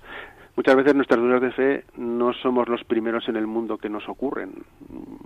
[0.57, 4.09] Muchas veces nuestras dudas de fe no somos los primeros en el mundo que nos
[4.09, 4.55] ocurren.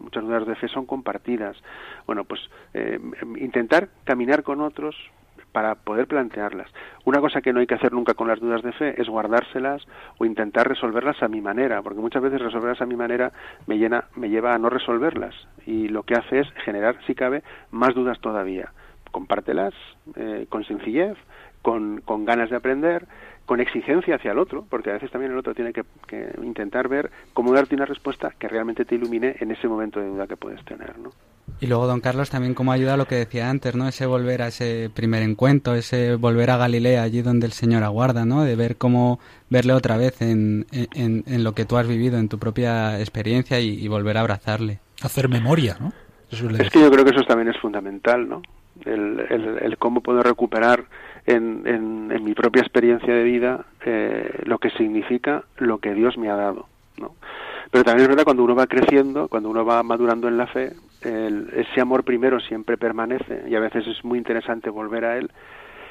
[0.02, 1.56] Muchas dudas de fe son compartidas.
[2.04, 2.40] Bueno, pues
[2.74, 2.98] eh,
[3.36, 4.96] intentar caminar con otros
[5.52, 6.70] para poder plantearlas.
[7.04, 9.86] Una cosa que no hay que hacer nunca con las dudas de fe es guardárselas
[10.18, 13.32] o intentar resolverlas a mi manera, porque muchas veces resolverlas a mi manera
[13.66, 15.34] me llena, me lleva a no resolverlas
[15.66, 18.72] y lo que hace es generar, si cabe, más dudas todavía.
[19.10, 19.74] Compártelas
[20.14, 21.16] eh, con sencillez,
[21.62, 23.06] con, ganas de aprender,
[23.46, 26.88] con exigencia hacia el otro, porque a veces también el otro tiene que, que intentar
[26.88, 30.36] ver cómo darte una respuesta que realmente te ilumine en ese momento de duda que
[30.36, 31.10] puedes tener, ¿no?
[31.60, 33.88] Y luego, don Carlos, también cómo ayuda a lo que decía antes, ¿no?
[33.88, 38.24] Ese volver a ese primer encuentro, ese volver a Galilea, allí donde el Señor aguarda,
[38.24, 38.44] ¿no?
[38.44, 42.28] De ver cómo verle otra vez en, en, en lo que tú has vivido, en
[42.28, 44.80] tu propia experiencia y, y volver a abrazarle.
[45.02, 45.92] Hacer memoria, ¿no?
[46.30, 48.42] Eso le Es que yo creo que eso también es fundamental, ¿no?
[48.84, 50.84] El, el, el cómo puedo recuperar
[51.26, 56.16] en, en, en mi propia experiencia de vida eh, lo que significa lo que Dios
[56.16, 57.14] me ha dado, ¿no?
[57.70, 60.72] Pero también es verdad cuando uno va creciendo, cuando uno va madurando en la fe,
[61.02, 65.30] el, ese amor primero siempre permanece y a veces es muy interesante volver a él.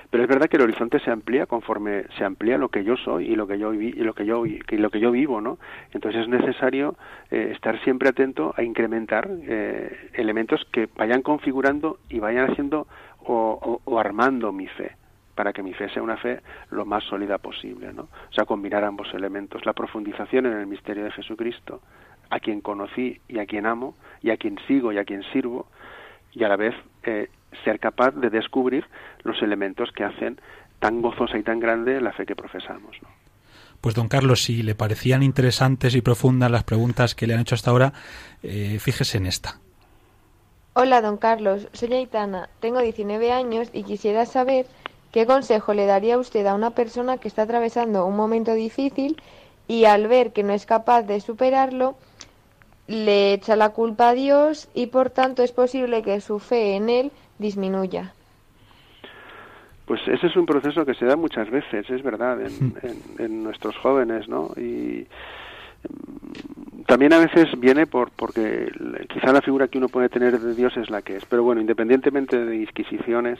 [0.10, 3.28] Pero es verdad que el horizonte se amplía conforme se amplía lo que yo soy
[3.28, 5.60] y lo que yo vi, y lo que yo y lo que yo vivo, ¿no?
[5.94, 6.96] Entonces es necesario
[7.30, 12.88] eh, estar siempre atento a incrementar eh, elementos que vayan configurando y vayan haciendo
[13.20, 14.96] o, o, o armando mi fe
[15.36, 16.42] para que mi fe sea una fe
[16.72, 18.04] lo más sólida posible, ¿no?
[18.04, 21.82] O sea, combinar ambos elementos, la profundización en el misterio de Jesucristo,
[22.30, 25.68] a quien conocí y a quien amo, y a quien sigo y a quien sirvo,
[26.32, 27.30] y a la vez eh,
[27.64, 28.86] ser capaz de descubrir
[29.24, 30.40] los elementos que hacen
[30.80, 33.10] tan gozosa y tan grande la fe que profesamos, ¿no?
[33.82, 37.56] Pues don Carlos, si le parecían interesantes y profundas las preguntas que le han hecho
[37.56, 37.94] hasta ahora,
[38.44, 39.56] eh, fíjese en esta.
[40.74, 41.70] Hola, don Carlos.
[41.72, 42.50] Soy Aitana.
[42.60, 44.66] Tengo 19 años y quisiera saber
[45.12, 49.20] ¿Qué consejo le daría usted a una persona que está atravesando un momento difícil
[49.68, 51.96] y al ver que no es capaz de superarlo,
[52.90, 56.90] le echa la culpa a Dios y por tanto es posible que su fe en
[56.90, 58.14] Él disminuya?
[59.86, 63.44] Pues ese es un proceso que se da muchas veces, es verdad, en, en, en
[63.44, 64.52] nuestros jóvenes, ¿no?
[64.58, 65.08] Y
[66.88, 68.72] también a veces viene por porque
[69.08, 71.62] quizá la figura que uno puede tener de Dios es la que es, pero bueno,
[71.62, 73.40] independientemente de disquisiciones,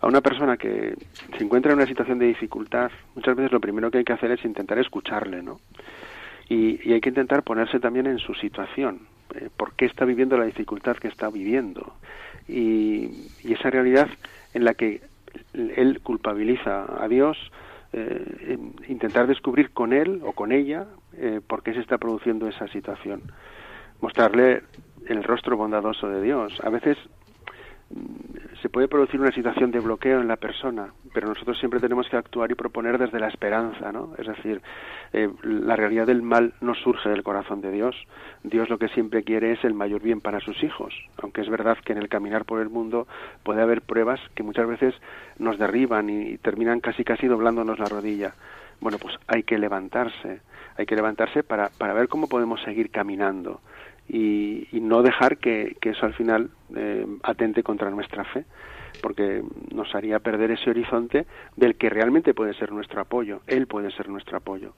[0.00, 0.94] a una persona que
[1.36, 4.30] se encuentra en una situación de dificultad, muchas veces lo primero que hay que hacer
[4.32, 5.60] es intentar escucharle, ¿no?
[6.48, 10.36] Y, y hay que intentar ponerse también en su situación, eh, por qué está viviendo
[10.36, 11.94] la dificultad que está viviendo.
[12.48, 14.08] Y, y esa realidad
[14.54, 15.00] en la que
[15.54, 17.38] él culpabiliza a Dios,
[17.92, 22.66] eh, intentar descubrir con él o con ella eh, por qué se está produciendo esa
[22.68, 23.22] situación.
[24.00, 24.62] Mostrarle
[25.06, 26.58] el rostro bondadoso de Dios.
[26.62, 26.96] A veces
[28.62, 32.16] se puede producir una situación de bloqueo en la persona, pero nosotros siempre tenemos que
[32.16, 34.14] actuar y proponer desde la esperanza, ¿no?
[34.16, 34.62] Es decir,
[35.12, 37.96] eh, la realidad del mal no surge del corazón de Dios.
[38.44, 41.76] Dios lo que siempre quiere es el mayor bien para sus hijos, aunque es verdad
[41.84, 43.08] que en el caminar por el mundo
[43.42, 44.94] puede haber pruebas que muchas veces
[45.38, 48.34] nos derriban y terminan casi casi doblándonos la rodilla.
[48.80, 50.40] Bueno, pues hay que levantarse,
[50.76, 53.60] hay que levantarse para, para ver cómo podemos seguir caminando
[54.12, 58.44] y, y no dejar que, eso al final eh, atente contra nuestra fe,
[59.00, 59.42] porque
[59.74, 64.10] nos haría perder ese horizonte del que realmente puede ser nuestro apoyo, Él puede ser
[64.10, 64.74] nuestro apoyo.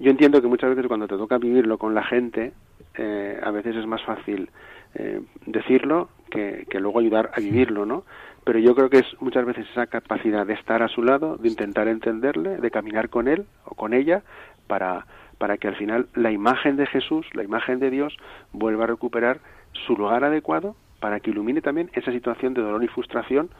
[0.00, 2.52] Yo entiendo que muchas veces cuando te toca vivirlo con la gente,
[2.96, 4.50] eh, a veces es más fácil
[4.96, 8.04] eh, decirlo que luego ayudar a vivirlo, ¿no?
[8.44, 11.48] Pero yo creo que es muchas veces esa capacidad de estar a su lado, de
[11.48, 14.22] intentar entenderle, de caminar con él o con ella
[14.66, 15.06] para
[15.38, 18.16] para que al final la imagen de Jesús, la imagen de Dios,
[18.52, 19.40] vuelva a recuperar
[19.86, 23.50] su lugar adecuado para que ilumine también esa situación de dolor y frustración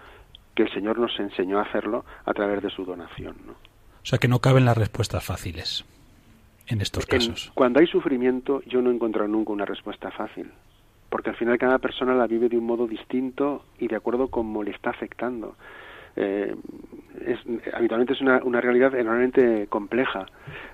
[0.54, 3.36] que el Señor nos enseñó a hacerlo a través de su donación.
[3.46, 3.52] ¿no?
[3.52, 5.84] O sea que no caben las respuestas fáciles
[6.66, 7.52] en estos En- casos.
[7.54, 10.50] cuando hay sufrimiento, yo no he encontrado nunca una respuesta fácil,
[11.08, 14.42] porque al final cada persona la vive de un modo distinto y de acuerdo con
[14.44, 15.54] cómo le está afectando.
[16.20, 16.52] Eh,
[17.24, 17.38] es,
[17.72, 20.26] habitualmente es una, una realidad enormemente compleja.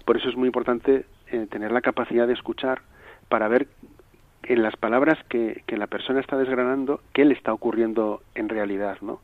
[0.07, 2.80] Por eso es muy importante eh, tener la capacidad de escuchar
[3.28, 3.68] para ver
[4.42, 8.99] en las palabras que, que la persona está desgranando qué le está ocurriendo en realidad,
[9.03, 9.20] ¿no?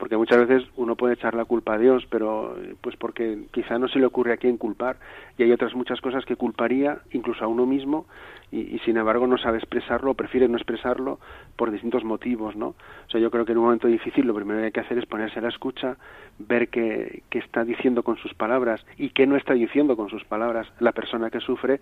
[0.00, 3.78] Porque muchas veces uno puede echar la culpa a Dios, pero eh, pues porque quizá
[3.78, 4.96] no se le ocurre a quién culpar
[5.36, 8.06] y hay otras muchas cosas que culparía incluso a uno mismo
[8.50, 11.20] y, sin embargo no sabe expresarlo o prefiere no expresarlo
[11.54, 12.68] por distintos motivos, ¿no?
[12.68, 14.98] O sea, yo creo que en un momento difícil lo primero que hay que hacer
[14.98, 15.98] es ponerse a la escucha,
[16.38, 20.24] ver qué, qué está diciendo con sus palabras y qué no está diciendo con sus
[20.24, 21.78] palabras la persona que sufre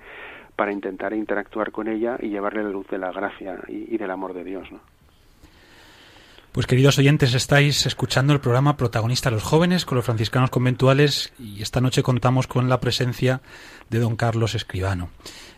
[0.57, 4.11] para intentar interactuar con ella y llevarle la luz de la gracia y, y del
[4.11, 4.98] amor de Dios, ¿no?
[6.53, 11.63] Pues queridos oyentes, estáis escuchando el programa Protagonista los Jóvenes con los franciscanos conventuales y
[11.63, 13.43] esta noche contamos con la presencia
[13.91, 15.11] de don Carlos Escribano,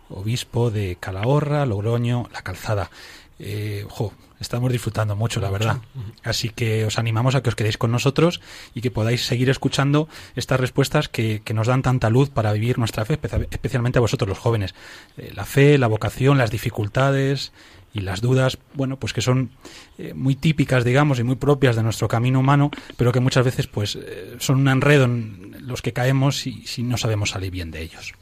[0.08, 2.90] obispo de Calahorra, Logroño, La Calzada.
[3.38, 5.78] Eh, jo, estamos disfrutando mucho, la verdad.
[6.22, 8.42] Así que os animamos a que os quedéis con nosotros
[8.74, 12.78] y que podáis seguir escuchando estas respuestas que, que nos dan tanta luz para vivir
[12.78, 14.74] nuestra fe, espe- especialmente a vosotros los jóvenes.
[15.16, 17.52] Eh, la fe, la vocación, las dificultades
[17.92, 19.50] y las dudas, bueno, pues que son
[19.98, 23.66] eh, muy típicas, digamos, y muy propias de nuestro camino humano, pero que muchas veces,
[23.66, 27.70] pues, eh, son un enredo en los que caemos si, si no sabemos salir bien
[27.70, 28.14] de ellos.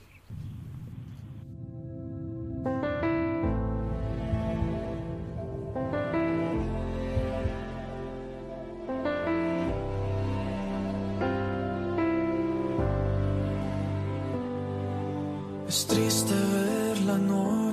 [15.69, 17.19] Es triste ver la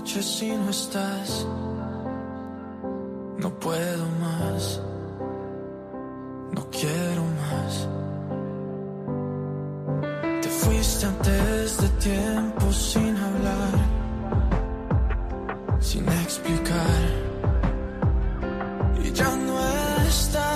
[0.06, 1.48] noche si no estás.
[3.40, 4.80] No puedo más.
[6.52, 7.88] No quiero más.
[10.44, 13.74] Te fuiste antes de tiempo sin hablar.
[15.80, 17.02] Sin explicar.
[19.04, 19.60] Y ya no
[20.08, 20.55] estás.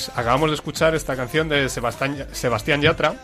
[0.00, 3.14] Pues acabamos de escuchar esta canción de Sebastián, Sebastián Yatra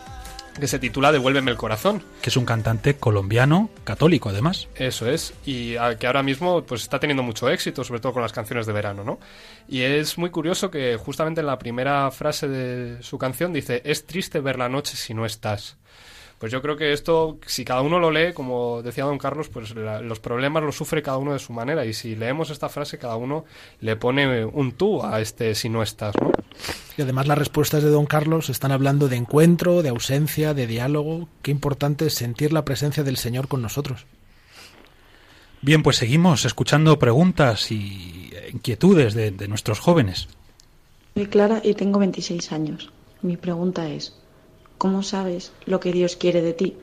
[0.59, 2.03] que se titula Devuélveme el corazón.
[2.21, 4.67] Que es un cantante colombiano, católico además.
[4.75, 8.31] Eso es, y que ahora mismo pues está teniendo mucho éxito, sobre todo con las
[8.31, 9.19] canciones de verano, ¿no?
[9.67, 14.05] Y es muy curioso que justamente en la primera frase de su canción dice, es
[14.07, 15.77] triste ver la noche si no estás.
[16.39, 19.73] Pues yo creo que esto, si cada uno lo lee, como decía don Carlos, pues
[19.75, 21.83] la- los problemas los sufre cada uno de su manera.
[21.85, 23.45] Y si leemos esta frase, cada uno
[23.81, 26.31] le pone un tú a este si no estás, ¿no?
[26.95, 31.27] Y además las respuestas de don Carlos están hablando de encuentro, de ausencia, de diálogo.
[31.41, 34.05] Qué importante es sentir la presencia del Señor con nosotros.
[35.61, 40.27] Bien, pues seguimos escuchando preguntas y inquietudes de, de nuestros jóvenes.
[41.15, 42.91] Soy Clara y tengo 26 años.
[43.23, 44.13] Mi pregunta es,
[44.77, 46.77] ¿cómo sabes lo que Dios quiere de ti?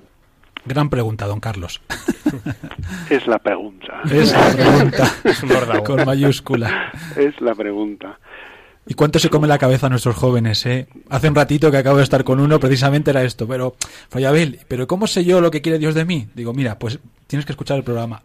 [0.67, 1.81] Gran pregunta, don Carlos.
[3.11, 4.01] Es la pregunta.
[4.11, 5.11] Es la pregunta.
[5.25, 5.51] Es un.
[5.85, 6.93] Con mayúscula.
[7.17, 8.19] Es la pregunta.
[8.87, 10.87] ¿Y cuánto se come la cabeza a nuestros jóvenes, eh?
[11.09, 13.77] Hace un ratito que acabo de estar con uno, precisamente era esto, pero,
[14.11, 16.29] Fayabel, ¿pero cómo sé yo lo que quiere Dios de mí?
[16.35, 18.21] Digo, mira, pues tienes que escuchar el programa.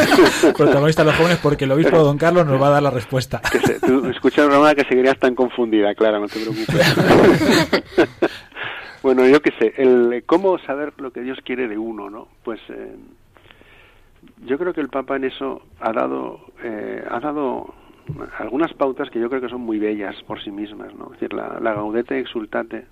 [0.56, 3.40] Protagonista de los jóvenes, porque el obispo don Carlos nos va a dar la respuesta.
[3.50, 6.94] Que se- tú escucha el programa que seguirías tan confundida, Clara, no te preocupes.
[9.02, 12.28] Bueno, yo qué sé, el cómo saber lo que Dios quiere de uno, ¿no?
[12.44, 12.96] Pues eh,
[14.46, 17.74] Yo creo que el Papa en eso ha dado, eh, ha dado
[18.38, 21.06] algunas pautas que yo creo que son muy bellas por sí mismas, ¿no?
[21.06, 22.86] Es decir, la, la gaudete exultate.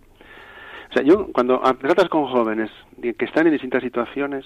[0.90, 4.44] O sea, yo cuando tratas con jóvenes de- que están en distintas situaciones,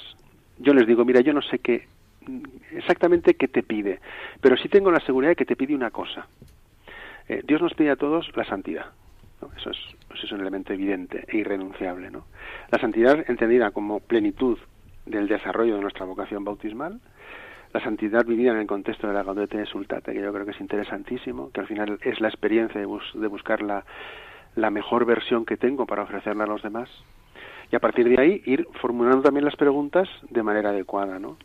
[0.59, 1.87] yo les digo, mira, yo no sé qué
[2.73, 4.01] exactamente qué te pide,
[4.41, 6.27] pero sí tengo la seguridad de que te pide una cosa.
[7.29, 8.87] Eh, Dios nos pide a todos la santidad.
[9.57, 9.79] Eso, es,
[10.15, 12.11] eso es un elemento evidente e irrenunciable.
[12.11, 12.27] ¿no?
[12.71, 14.59] La santidad entendida como plenitud
[15.07, 17.01] del desarrollo de nuestra vocación bautismal,
[17.73, 20.61] la santidad vivida en el contexto de la Gaudete Exultate, que yo creo que es
[20.61, 23.85] interesantísimo, que al final es la experiencia de, bus- de buscar la,
[24.55, 26.89] la mejor versión que tengo para ofrecerla a los demás.
[27.73, 31.37] Y a partir de ahí ir formulando también las preguntas de manera adecuada, ¿no?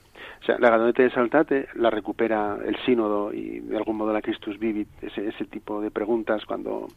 [0.48, 5.28] La Gaudete Exaltate la recupera el sínodo y de algún modo la Christus Vivit, ese,
[5.28, 6.88] ese tipo de preguntas cuando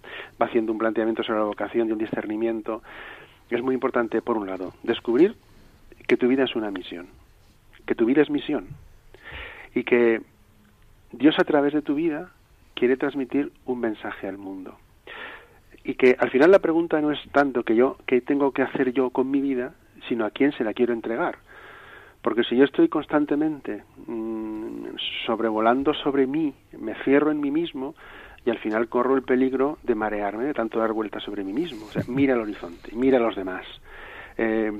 [0.40, 2.82] va haciendo un planteamiento sobre la vocación y un discernimiento.
[3.50, 5.34] Es muy importante, por un lado, descubrir
[6.06, 7.08] que tu vida es una misión,
[7.84, 8.68] que tu vida es misión
[9.74, 10.22] y que
[11.12, 12.30] Dios a través de tu vida
[12.74, 14.78] quiere transmitir un mensaje al mundo.
[15.84, 18.92] Y que al final la pregunta no es tanto que yo qué tengo que hacer
[18.92, 19.74] yo con mi vida,
[20.08, 21.38] sino a quién se la quiero entregar.
[22.22, 24.96] Porque si yo estoy constantemente mm,
[25.26, 27.94] sobrevolando sobre mí, me cierro en mí mismo
[28.44, 31.86] y al final corro el peligro de marearme, de tanto dar vueltas sobre mí mismo.
[31.86, 33.66] O sea, mira el horizonte, mira a los demás.
[34.38, 34.72] Eh,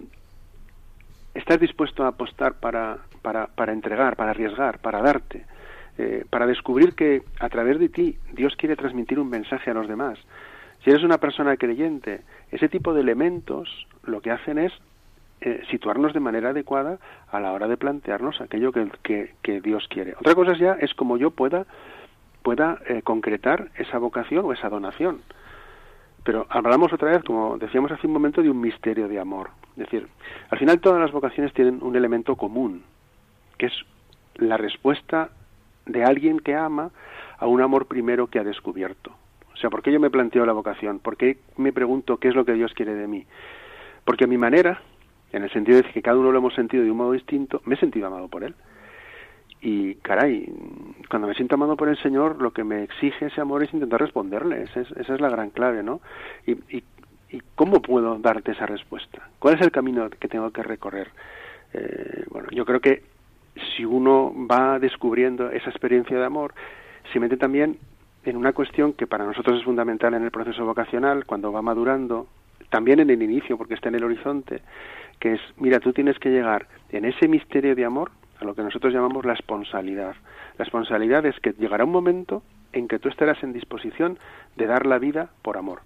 [1.35, 5.45] ¿Estás dispuesto a apostar para, para, para entregar, para arriesgar, para darte,
[5.99, 9.89] eh, para descubrir que a través de ti Dios quiere transmitir un mensaje a los
[9.89, 10.19] demás?
[10.85, 14.73] Si eres una persona creyente, ese tipo de elementos lo que hacen es
[15.45, 20.15] eh, situarnos de manera adecuada a la hora de plantearnos aquello que, que, Dios quiere.
[20.15, 21.67] Otra cosa ya es como yo pueda,
[22.43, 25.23] pueda eh, concretar esa vocación o esa donación.
[26.23, 29.51] Pero hablamos otra vez, como decíamos hace un momento, de un misterio de amor.
[29.73, 30.07] Es decir,
[30.49, 32.85] al final todas las vocaciones tienen un elemento común,
[33.59, 33.73] que es
[34.37, 35.31] la respuesta
[35.87, 36.91] de alguien que ama
[37.39, 39.13] a un amor primero que ha descubierto.
[39.53, 41.01] O sea, ¿por qué yo me planteo la vocación?
[41.01, 43.27] ¿Por qué me pregunto qué es lo que Dios quiere de mí?
[44.05, 44.81] Porque a mi manera,
[45.33, 47.75] en el sentido de que cada uno lo hemos sentido de un modo distinto, me
[47.75, 48.55] he sentido amado por Él.
[49.61, 50.53] Y caray,
[51.09, 54.01] cuando me siento amado por el Señor, lo que me exige ese amor es intentar
[54.01, 54.65] responderle.
[54.65, 56.01] Esa es, la gran clave, ¿no?
[56.47, 56.83] Y, y,
[57.33, 59.31] ¿Y cómo puedo darte esa respuesta?
[59.39, 61.09] ¿Cuál es el camino que tengo que recorrer?
[61.73, 63.03] Eh, bueno, yo creo que
[63.75, 66.53] si uno va descubriendo esa experiencia de amor,
[67.11, 67.79] se mete también
[68.25, 72.27] en una cuestión que para nosotros es fundamental en el proceso vocacional, cuando va madurando,
[72.73, 74.63] también en el inicio, porque está en el horizonte,
[75.21, 78.11] que es, mira, tú tienes que llegar en ese misterio de amor
[78.41, 80.15] a lo que nosotros llamamos la esponsalidad.
[80.59, 82.43] La esponsalidad es que llegará un momento
[82.73, 84.19] en que tú estarás en disposición
[84.57, 85.81] de dar la vida por amor.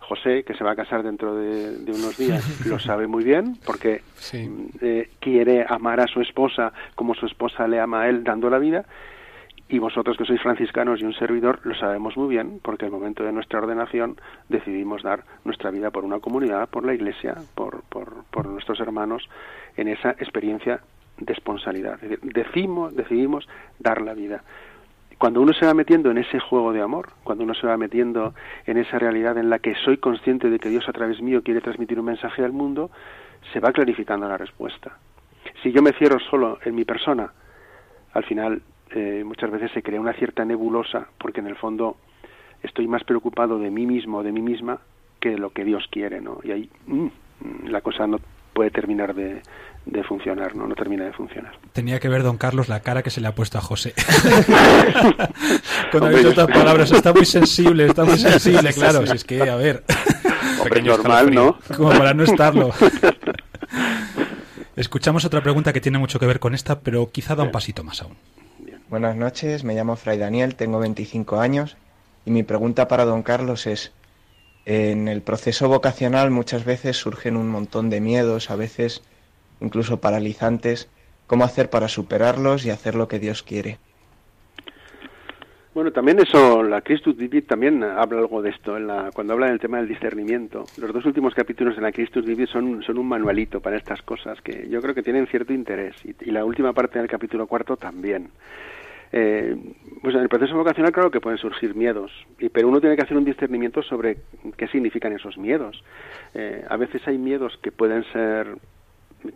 [0.00, 3.56] José, que se va a casar dentro de, de unos días, lo sabe muy bien
[3.66, 4.48] porque Sí.
[4.80, 8.58] eh, quiere amar a su esposa como su esposa le ama a él dando la
[8.58, 8.84] vida
[9.68, 13.24] y vosotros que sois franciscanos y un servidor lo sabemos muy bien porque el momento
[13.24, 14.16] de nuestra ordenación
[14.48, 19.28] decidimos dar nuestra vida por una comunidad, por la iglesia, por, por, por nuestros hermanos
[19.76, 20.80] en esa experiencia
[21.18, 21.98] de esponsalidad.
[22.22, 23.48] Decimos, decidimos
[23.78, 24.44] dar la vida.
[25.18, 28.34] Cuando uno se va metiendo en ese juego de amor, cuando uno se va metiendo
[28.66, 31.62] en esa realidad en la que soy consciente de que Dios a través mío quiere
[31.62, 32.90] transmitir un mensaje al mundo,
[33.52, 34.98] se va clarificando la respuesta.
[35.62, 37.32] Si yo me cierro solo en mi persona,
[38.12, 38.60] al final
[38.90, 41.96] eh, muchas veces se crea una cierta nebulosa porque en el fondo
[42.62, 44.80] estoy más preocupado de mí mismo o de mí misma
[45.20, 46.38] que de lo que Dios quiere, ¿no?
[46.42, 47.08] Y ahí mm,
[47.68, 48.18] la cosa no
[48.52, 49.42] puede terminar de,
[49.86, 50.66] de funcionar, ¿no?
[50.66, 51.52] No termina de funcionar.
[51.72, 53.94] Tenía que ver, don Carlos, la cara que se le ha puesto a José.
[55.92, 59.06] Cuando ha dicho estas palabras, está muy sensible, está muy sensible, claro.
[59.06, 59.84] Si es que, a ver.
[60.58, 61.58] Hombre, Pequeño normal, ¿no?
[61.76, 62.70] Como para no estarlo.
[64.74, 67.84] Escuchamos otra pregunta que tiene mucho que ver con esta, pero quizá da un pasito
[67.84, 68.16] más aún.
[68.88, 71.76] Buenas noches, me llamo Fray Daniel, tengo 25 años
[72.24, 73.92] y mi pregunta para don Carlos es,
[74.64, 79.02] en el proceso vocacional muchas veces surgen un montón de miedos, a veces
[79.60, 80.88] incluso paralizantes,
[81.26, 83.78] ¿cómo hacer para superarlos y hacer lo que Dios quiere?
[85.74, 89.48] Bueno, también eso, la Christus Vivit también habla algo de esto, en la, cuando habla
[89.48, 90.64] del tema del discernimiento.
[90.78, 94.68] Los dos últimos capítulos de la Christus Vivit son, un manualito para estas cosas que
[94.70, 98.30] yo creo que tienen cierto interés y, y la última parte del capítulo cuarto también.
[99.12, 99.56] Eh,
[100.02, 102.10] pues en el proceso vocacional claro que pueden surgir miedos,
[102.52, 104.18] pero uno tiene que hacer un discernimiento sobre
[104.56, 105.82] qué significan esos miedos.
[106.34, 108.56] Eh, a veces hay miedos que pueden ser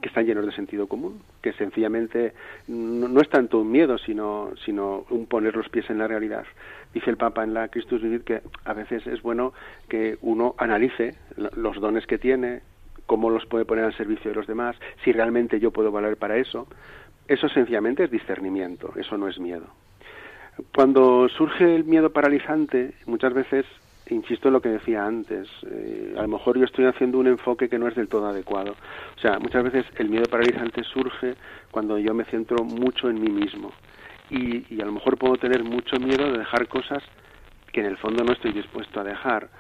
[0.00, 2.32] que están llenos de sentido común, que sencillamente
[2.68, 6.44] no, no es tanto un miedo, sino, sino un poner los pies en la realidad.
[6.94, 9.52] Dice el Papa en la Christus Vivit que a veces es bueno
[9.88, 12.60] que uno analice lo- los dones que tiene,
[13.06, 16.36] cómo los puede poner al servicio de los demás, si realmente yo puedo valer para
[16.36, 16.68] eso.
[17.30, 19.68] Eso sencillamente es discernimiento, eso no es miedo.
[20.74, 23.64] Cuando surge el miedo paralizante, muchas veces,
[24.08, 27.68] insisto en lo que decía antes, eh, a lo mejor yo estoy haciendo un enfoque
[27.68, 28.74] que no es del todo adecuado.
[29.16, 31.36] O sea, muchas veces el miedo paralizante surge
[31.70, 33.70] cuando yo me centro mucho en mí mismo.
[34.28, 37.04] Y, y a lo mejor puedo tener mucho miedo de dejar cosas
[37.72, 39.50] que en el fondo no estoy dispuesto a dejar.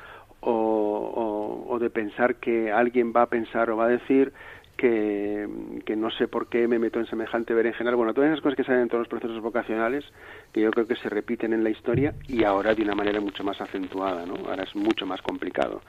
[0.42, 4.32] O, de pensar que alguien va a pensar o va a decir
[4.80, 5.46] que,
[5.84, 7.96] que, no sé por qué me meto en semejante berenjenal.
[7.96, 10.06] Bueno, todas esas cosas que salen en todos los procesos vocacionales,
[10.52, 13.44] que yo creo que se repiten en la historia y ahora de una manera mucho
[13.44, 14.36] más acentuada, ¿no?
[14.48, 15.82] Ahora es mucho más complicado,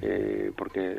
[0.00, 0.96] eh, porque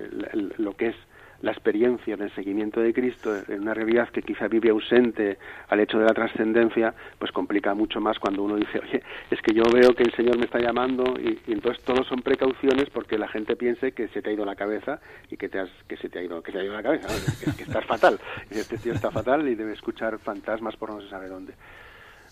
[0.58, 0.95] lo que es
[1.42, 5.38] la experiencia del seguimiento de Cristo en una realidad que quizá vive ausente
[5.70, 9.54] al hecho de la trascendencia, pues complica mucho más cuando uno dice, oye, es que
[9.54, 13.28] yo veo que el Señor me está llamando y, entonces todos son precauciones porque la
[13.28, 16.10] gente piense que se te ha ido la cabeza y que te has, que se
[16.10, 17.52] te ha ido, que se ha ido la cabeza, ¿no?
[17.52, 18.20] que, que, estás fatal.
[18.50, 21.54] Este tío está fatal y debe escuchar fantasmas por no se sabe dónde.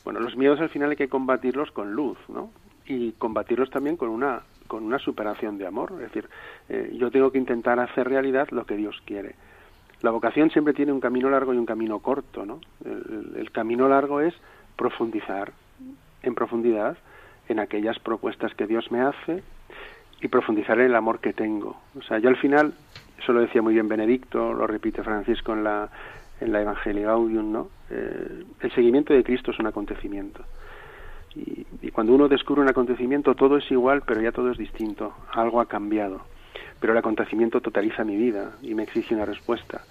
[0.04, 2.52] Bueno, los miedos al final hay que combatirlos con luz, ¿no?
[2.86, 5.92] Y combatirlos también con una con una superación de amor.
[5.94, 6.30] Es decir,
[6.70, 9.36] eh, yo tengo que intentar hacer realidad lo que Dios quiere.
[10.02, 12.60] La vocación siempre tiene un camino largo y un camino corto, ¿no?
[12.86, 14.36] El, el camino largo es
[14.76, 15.52] profundizar
[16.22, 16.98] en profundidad
[17.50, 19.42] en aquellas propuestas que Dios me hace
[20.22, 21.78] y profundizar en el amor que tengo.
[21.98, 22.74] O sea, yo al final,
[23.20, 25.90] eso lo decía muy bien Benedicto, lo repite Francisco en la,
[26.42, 27.70] en la Evangelii ¿no?
[27.90, 30.44] Eh, el seguimiento de Cristo es un acontecimiento.
[31.82, 35.14] Y, cuando uno descubre un acontecimiento, todo es igual, pero ya todo es distinto.
[35.32, 36.22] Algo ha cambiado.
[36.80, 39.82] Pero el acontecimiento totaliza mi vida y me exige una respuesta.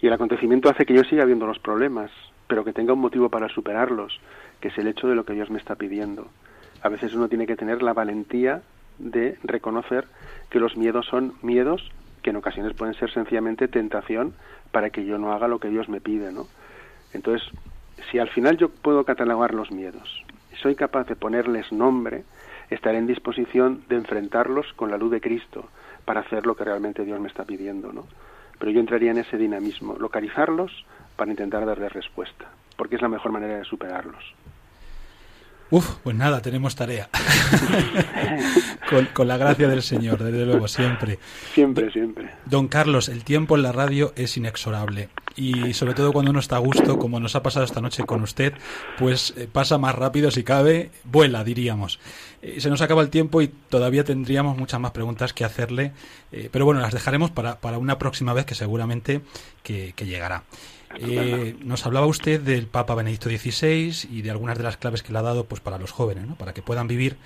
[0.00, 2.10] Y el acontecimiento hace que yo siga viendo los problemas,
[2.46, 4.20] pero que tenga un motivo para superarlos,
[4.60, 6.28] que es el hecho de lo que Dios me está pidiendo.
[6.82, 8.62] A veces uno tiene que tener la valentía
[8.98, 10.06] de reconocer
[10.50, 11.90] que los miedos son miedos
[12.22, 14.34] que en ocasiones pueden ser sencillamente tentación
[14.72, 16.46] para que yo no haga lo que Dios me pide, ¿no?
[17.12, 17.48] Entonces,
[18.10, 20.24] si al final yo puedo catalogar los miedos,
[20.62, 22.24] soy capaz de ponerles nombre,
[22.70, 25.68] estaré en disposición de enfrentarlos con la luz de Cristo
[26.04, 28.06] para hacer lo que realmente Dios me está pidiendo, ¿no?
[28.58, 30.84] Pero yo entraría en ese dinamismo, localizarlos
[31.16, 32.46] para intentar darles respuesta,
[32.76, 34.34] porque es la mejor manera de superarlos.
[35.70, 37.10] Uf, pues nada, tenemos tarea.
[38.90, 41.18] con, con, la gracia del Señor, desde luego, siempre.
[41.52, 42.30] Siempre, siempre.
[42.46, 45.10] Don Carlos, el tiempo en la radio es inexorable.
[45.36, 48.22] Y sobre todo cuando uno está a gusto, como nos ha pasado esta noche con
[48.22, 48.54] usted,
[48.98, 52.00] pues eh, pasa más rápido si cabe, vuela, diríamos.
[52.42, 55.92] Eh, se nos acaba el tiempo y todavía tendríamos muchas más preguntas que hacerle,
[56.32, 59.20] eh, pero bueno, las dejaremos para, para una próxima vez que seguramente
[59.62, 60.44] que, que llegará.
[61.00, 65.12] Eh, nos hablaba usted del Papa Benedicto XVI y de algunas de las claves que
[65.12, 66.34] le ha dado pues para los jóvenes, ¿no?
[66.34, 67.16] para que puedan vivir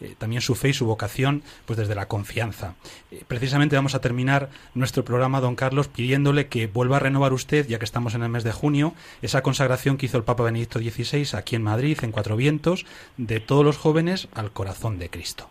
[0.00, 2.74] eh, también su fe y su vocación pues desde la confianza.
[3.10, 7.66] Eh, precisamente vamos a terminar nuestro programa, don Carlos, pidiéndole que vuelva a renovar usted,
[7.66, 10.78] ya que estamos en el mes de junio, esa consagración que hizo el Papa Benedicto
[10.78, 12.84] XVI aquí en Madrid, en Cuatro Vientos,
[13.16, 15.48] de todos los jóvenes al corazón de Cristo.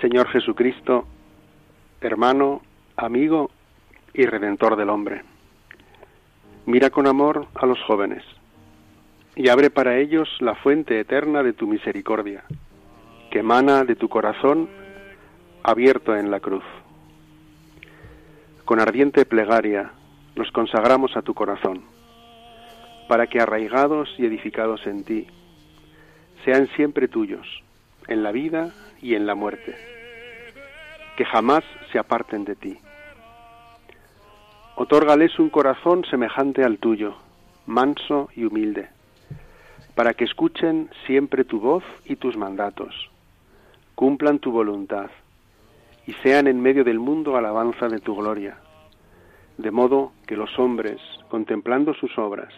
[0.00, 1.06] Señor Jesucristo,
[2.00, 2.62] hermano,
[2.96, 3.50] amigo
[4.12, 5.35] y redentor del hombre.
[6.66, 8.24] Mira con amor a los jóvenes
[9.36, 12.42] y abre para ellos la fuente eterna de tu misericordia,
[13.30, 14.68] que emana de tu corazón
[15.62, 16.64] abierto en la cruz.
[18.64, 19.92] Con ardiente plegaria
[20.34, 21.84] los consagramos a tu corazón,
[23.08, 25.28] para que arraigados y edificados en ti,
[26.44, 27.46] sean siempre tuyos,
[28.08, 29.76] en la vida y en la muerte,
[31.16, 31.62] que jamás
[31.92, 32.76] se aparten de ti
[34.78, 37.14] Otórgales un corazón semejante al tuyo,
[37.64, 38.90] manso y humilde,
[39.94, 43.10] para que escuchen siempre tu voz y tus mandatos,
[43.94, 45.10] cumplan tu voluntad
[46.06, 48.58] y sean en medio del mundo alabanza de tu gloria,
[49.56, 51.00] de modo que los hombres,
[51.30, 52.52] contemplando sus obras,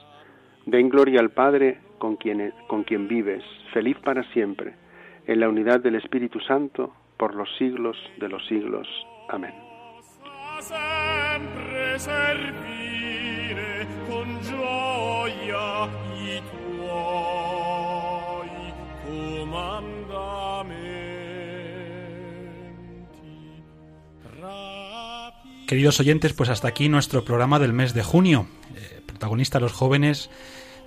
[0.66, 4.75] den gloria al Padre con quien, con quien vives, feliz para siempre,
[5.29, 8.89] en la unidad del Espíritu Santo, por los siglos de los siglos.
[9.29, 9.68] Amén.
[10.59, 11.39] Con.
[25.69, 28.49] Queridos oyentes, pues hasta aquí nuestro programa del mes de junio.
[28.75, 30.29] Eh, protagonista los jóvenes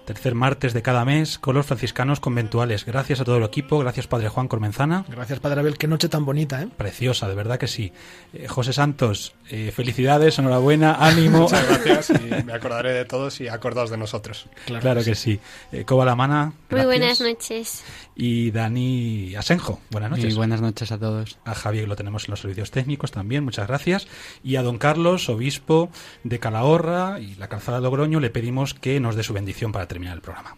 [0.06, 2.86] Tercer martes de cada mes con los franciscanos conventuales.
[2.86, 5.06] Gracias a todo el equipo, gracias Padre Juan Cormenzana.
[5.08, 5.78] Gracias, Padre Abel.
[5.78, 6.68] Qué noche tan bonita, ¿eh?
[6.76, 7.94] Preciosa, de verdad que sí.
[8.34, 11.42] Eh, José Santos, eh, felicidades, enhorabuena, ánimo.
[11.44, 14.48] Muchas gracias y me acordaré de todos y acordaos de nosotros.
[14.66, 15.40] Claro, que sí.
[15.72, 16.86] Eh, Coba Lamana, Muy gracias.
[16.88, 17.84] buenas noches.
[18.16, 20.34] Y Dani Asenjo, buenas noches.
[20.34, 21.38] Y buenas noches a todos.
[21.46, 24.08] A Javier lo tenemos en los servicios técnicos también, muchas gracias.
[24.44, 25.90] Y a don Carlos, obispo
[26.24, 29.88] de Calahorra y la calzada de Logroño, le pedimos que nos dé su bendición para
[29.88, 30.56] terminar el programa.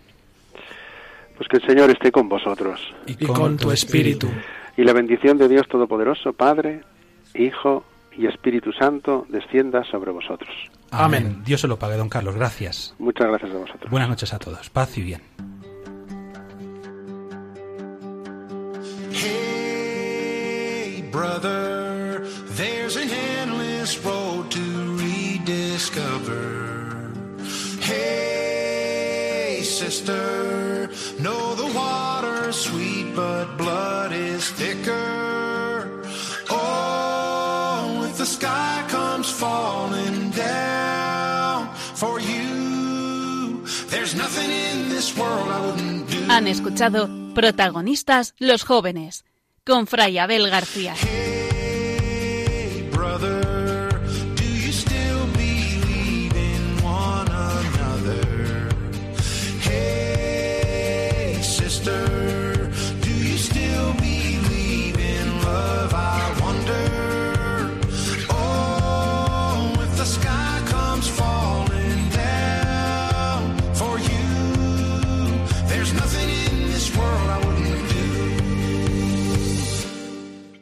[1.38, 2.80] Pues que el Señor esté con vosotros.
[3.08, 4.30] Y con con tu tu espíritu.
[4.78, 6.82] Y la bendición de Dios Todopoderoso, Padre,
[7.36, 7.84] Hijo
[8.16, 10.52] y Espíritu Santo, descienda sobre vosotros.
[10.92, 11.42] Amén.
[11.44, 12.36] Dios se lo pague, don Carlos.
[12.36, 12.94] Gracias.
[13.00, 13.90] Muchas gracias a vosotros.
[13.90, 14.70] Buenas noches a todos.
[14.70, 15.22] Paz y bien.
[19.64, 22.24] Hey, brother,
[22.56, 24.60] there's an endless road to
[24.98, 26.62] rediscover.
[27.82, 28.43] Hey,
[31.20, 36.02] know the water's sweet, but blood is thicker.
[36.50, 38.10] Oh,
[41.96, 44.74] for you, there's nothing.
[46.30, 49.26] Han escuchado Protagonistas los jóvenes
[49.66, 50.96] con Fray Abel García.